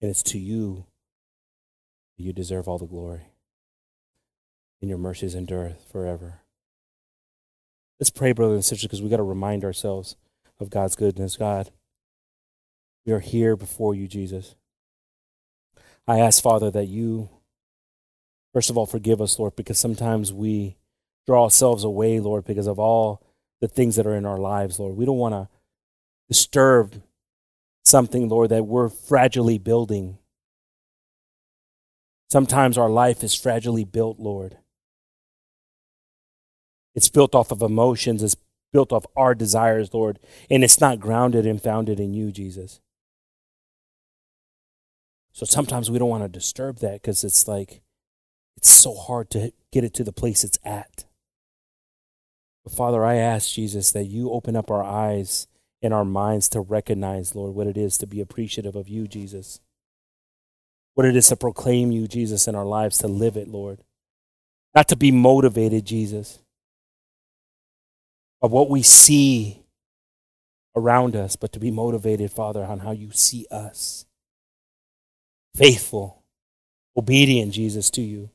[0.00, 0.86] And it's to you
[2.16, 3.22] that you deserve all the glory.
[4.84, 6.42] And your mercies endure forever.
[7.98, 10.14] Let's pray, brothers and sisters, because we got to remind ourselves
[10.60, 11.38] of God's goodness.
[11.38, 11.70] God,
[13.06, 14.56] we are here before you, Jesus.
[16.06, 17.30] I ask, Father, that you,
[18.52, 20.76] first of all, forgive us, Lord, because sometimes we
[21.26, 23.22] draw ourselves away, Lord, because of all
[23.62, 24.98] the things that are in our lives, Lord.
[24.98, 25.48] We don't want to
[26.28, 27.02] disturb
[27.84, 30.18] something, Lord, that we're fragilely building.
[32.28, 34.58] Sometimes our life is fragilely built, Lord.
[36.94, 38.36] It's built off of emotions, it's
[38.72, 40.18] built off our desires, Lord,
[40.50, 42.80] and it's not grounded and founded in you, Jesus.
[45.32, 47.82] So sometimes we don't want to disturb that because it's like,
[48.56, 51.04] it's so hard to get it to the place it's at.
[52.62, 55.48] But Father, I ask Jesus that you open up our eyes
[55.82, 59.60] and our minds to recognize, Lord, what it is to be appreciative of you, Jesus.
[60.94, 63.82] What it is to proclaim you, Jesus, in our lives, to live it, Lord.
[64.74, 66.38] Not to be motivated, Jesus,
[68.42, 69.62] of what we see
[70.76, 74.06] around us, but to be motivated, Father, on how you see us
[75.54, 76.22] faithful,
[76.96, 78.30] obedient, Jesus, to you.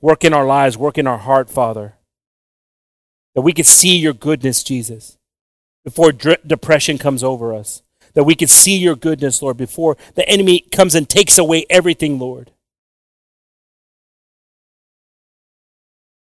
[0.00, 1.94] Work in our lives, work in our heart, Father,
[3.34, 5.16] that we could see your goodness, Jesus,
[5.82, 7.82] before depression comes over us.
[8.12, 12.18] That we could see your goodness, Lord, before the enemy comes and takes away everything,
[12.18, 12.52] Lord.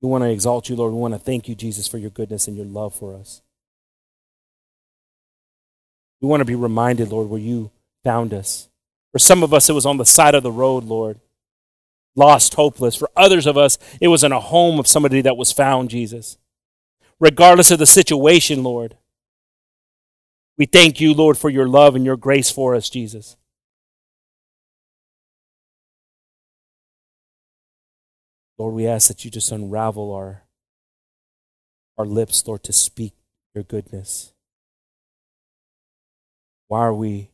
[0.01, 0.93] We want to exalt you, Lord.
[0.93, 3.43] We want to thank you, Jesus, for your goodness and your love for us.
[6.21, 7.71] We want to be reminded, Lord, where you
[8.05, 8.69] found us.
[9.13, 11.21] For some of us, it was on the side of the road, Lord,
[12.15, 12.97] lost, hopeless.
[12.97, 16.39] For others of us, it was in a home of somebody that was found, Jesus.
[17.19, 18.97] Regardless of the situation, Lord,
[20.57, 23.37] we thank you, Lord, for your love and your grace for us, Jesus.
[28.61, 30.43] Lord, we ask that you just unravel our,
[31.97, 33.15] our lips, Lord, to speak
[33.55, 34.35] your goodness.
[36.69, 37.31] Why are we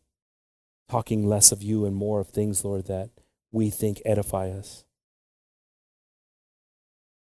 [0.88, 3.10] talking less of you and more of things, Lord, that
[3.50, 4.84] we think edify us.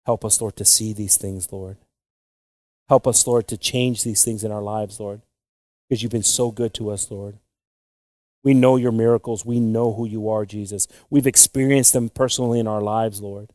[0.05, 1.75] Help us, Lord, to see these things, Lord.
[2.87, 5.23] Help us, Lord, to change these things in our lives, Lord,
[5.89, 7.37] because you've been so good to us, Lord.
[8.45, 9.45] We know your miracles.
[9.45, 10.87] We know who you are, Jesus.
[11.09, 13.51] We've experienced them personally in our lives, Lord.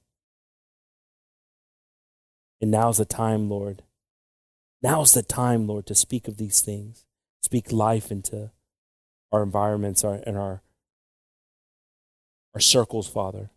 [2.61, 3.83] And now's the time, Lord.
[4.83, 7.05] Now's the time, Lord, to speak of these things.
[7.43, 8.51] Speak life into
[9.33, 10.63] our environments our, and our,
[12.55, 13.51] our circles, Father.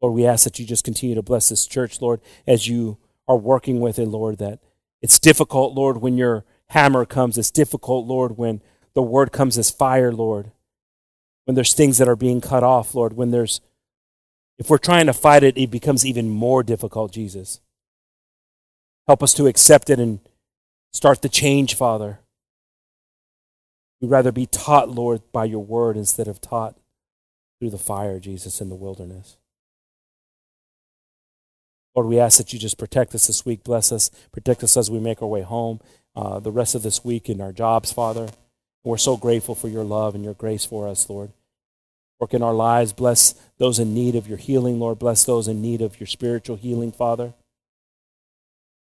[0.00, 2.98] Lord, we ask that you just continue to bless this church, Lord, as you
[3.28, 4.60] are working with it, Lord, that
[5.02, 7.36] it's difficult, Lord, when your hammer comes.
[7.36, 8.62] It's difficult, Lord, when
[8.94, 10.52] the word comes as fire, Lord.
[11.44, 13.14] When there's things that are being cut off, Lord.
[13.14, 13.60] When there's,
[14.60, 17.60] if we're trying to fight it, it becomes even more difficult, Jesus.
[19.08, 20.20] Help us to accept it and
[20.92, 22.20] start the change, Father.
[24.00, 26.76] We'd rather be taught, Lord, by your word instead of taught
[27.58, 29.38] through the fire, Jesus, in the wilderness.
[31.94, 33.64] Lord, we ask that you just protect us this week.
[33.64, 34.10] Bless us.
[34.30, 35.80] Protect us as we make our way home
[36.14, 38.28] uh, the rest of this week in our jobs, Father.
[38.84, 41.32] We're so grateful for your love and your grace for us, Lord.
[42.20, 42.92] Work in our lives.
[42.92, 44.98] Bless those in need of your healing, Lord.
[44.98, 47.32] Bless those in need of your spiritual healing, Father.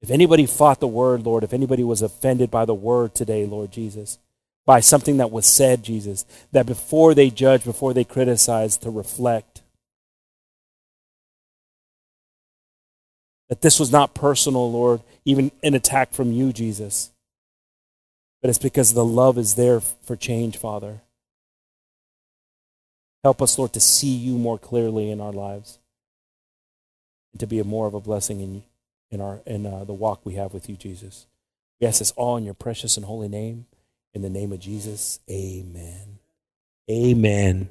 [0.02, 3.72] If anybody fought the word, Lord, if anybody was offended by the word today, Lord
[3.72, 4.20] Jesus,
[4.66, 9.62] by something that was said, Jesus, that before they judge, before they criticize, to reflect.
[13.50, 17.12] That this was not personal, Lord, even an attack from you, Jesus.
[18.42, 21.02] But it's because the love is there for change, Father.
[23.24, 25.80] Help us, Lord, to see you more clearly in our lives
[27.34, 28.64] and to be more of a blessing in,
[29.12, 31.28] in, our, in uh, the walk we have with you, Jesus.
[31.80, 33.66] We ask this all in your precious and holy name.
[34.14, 36.20] In the name of Jesus, amen.
[36.90, 37.70] Amen.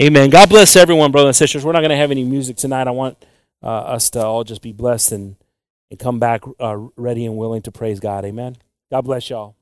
[0.00, 0.30] Amen.
[0.30, 1.64] God bless everyone, brothers and sisters.
[1.64, 2.88] We're not going to have any music tonight.
[2.88, 3.24] I want
[3.62, 5.36] uh, us to all just be blessed and,
[5.90, 8.24] and come back uh, ready and willing to praise God.
[8.24, 8.56] Amen.
[8.90, 9.54] God bless y'all.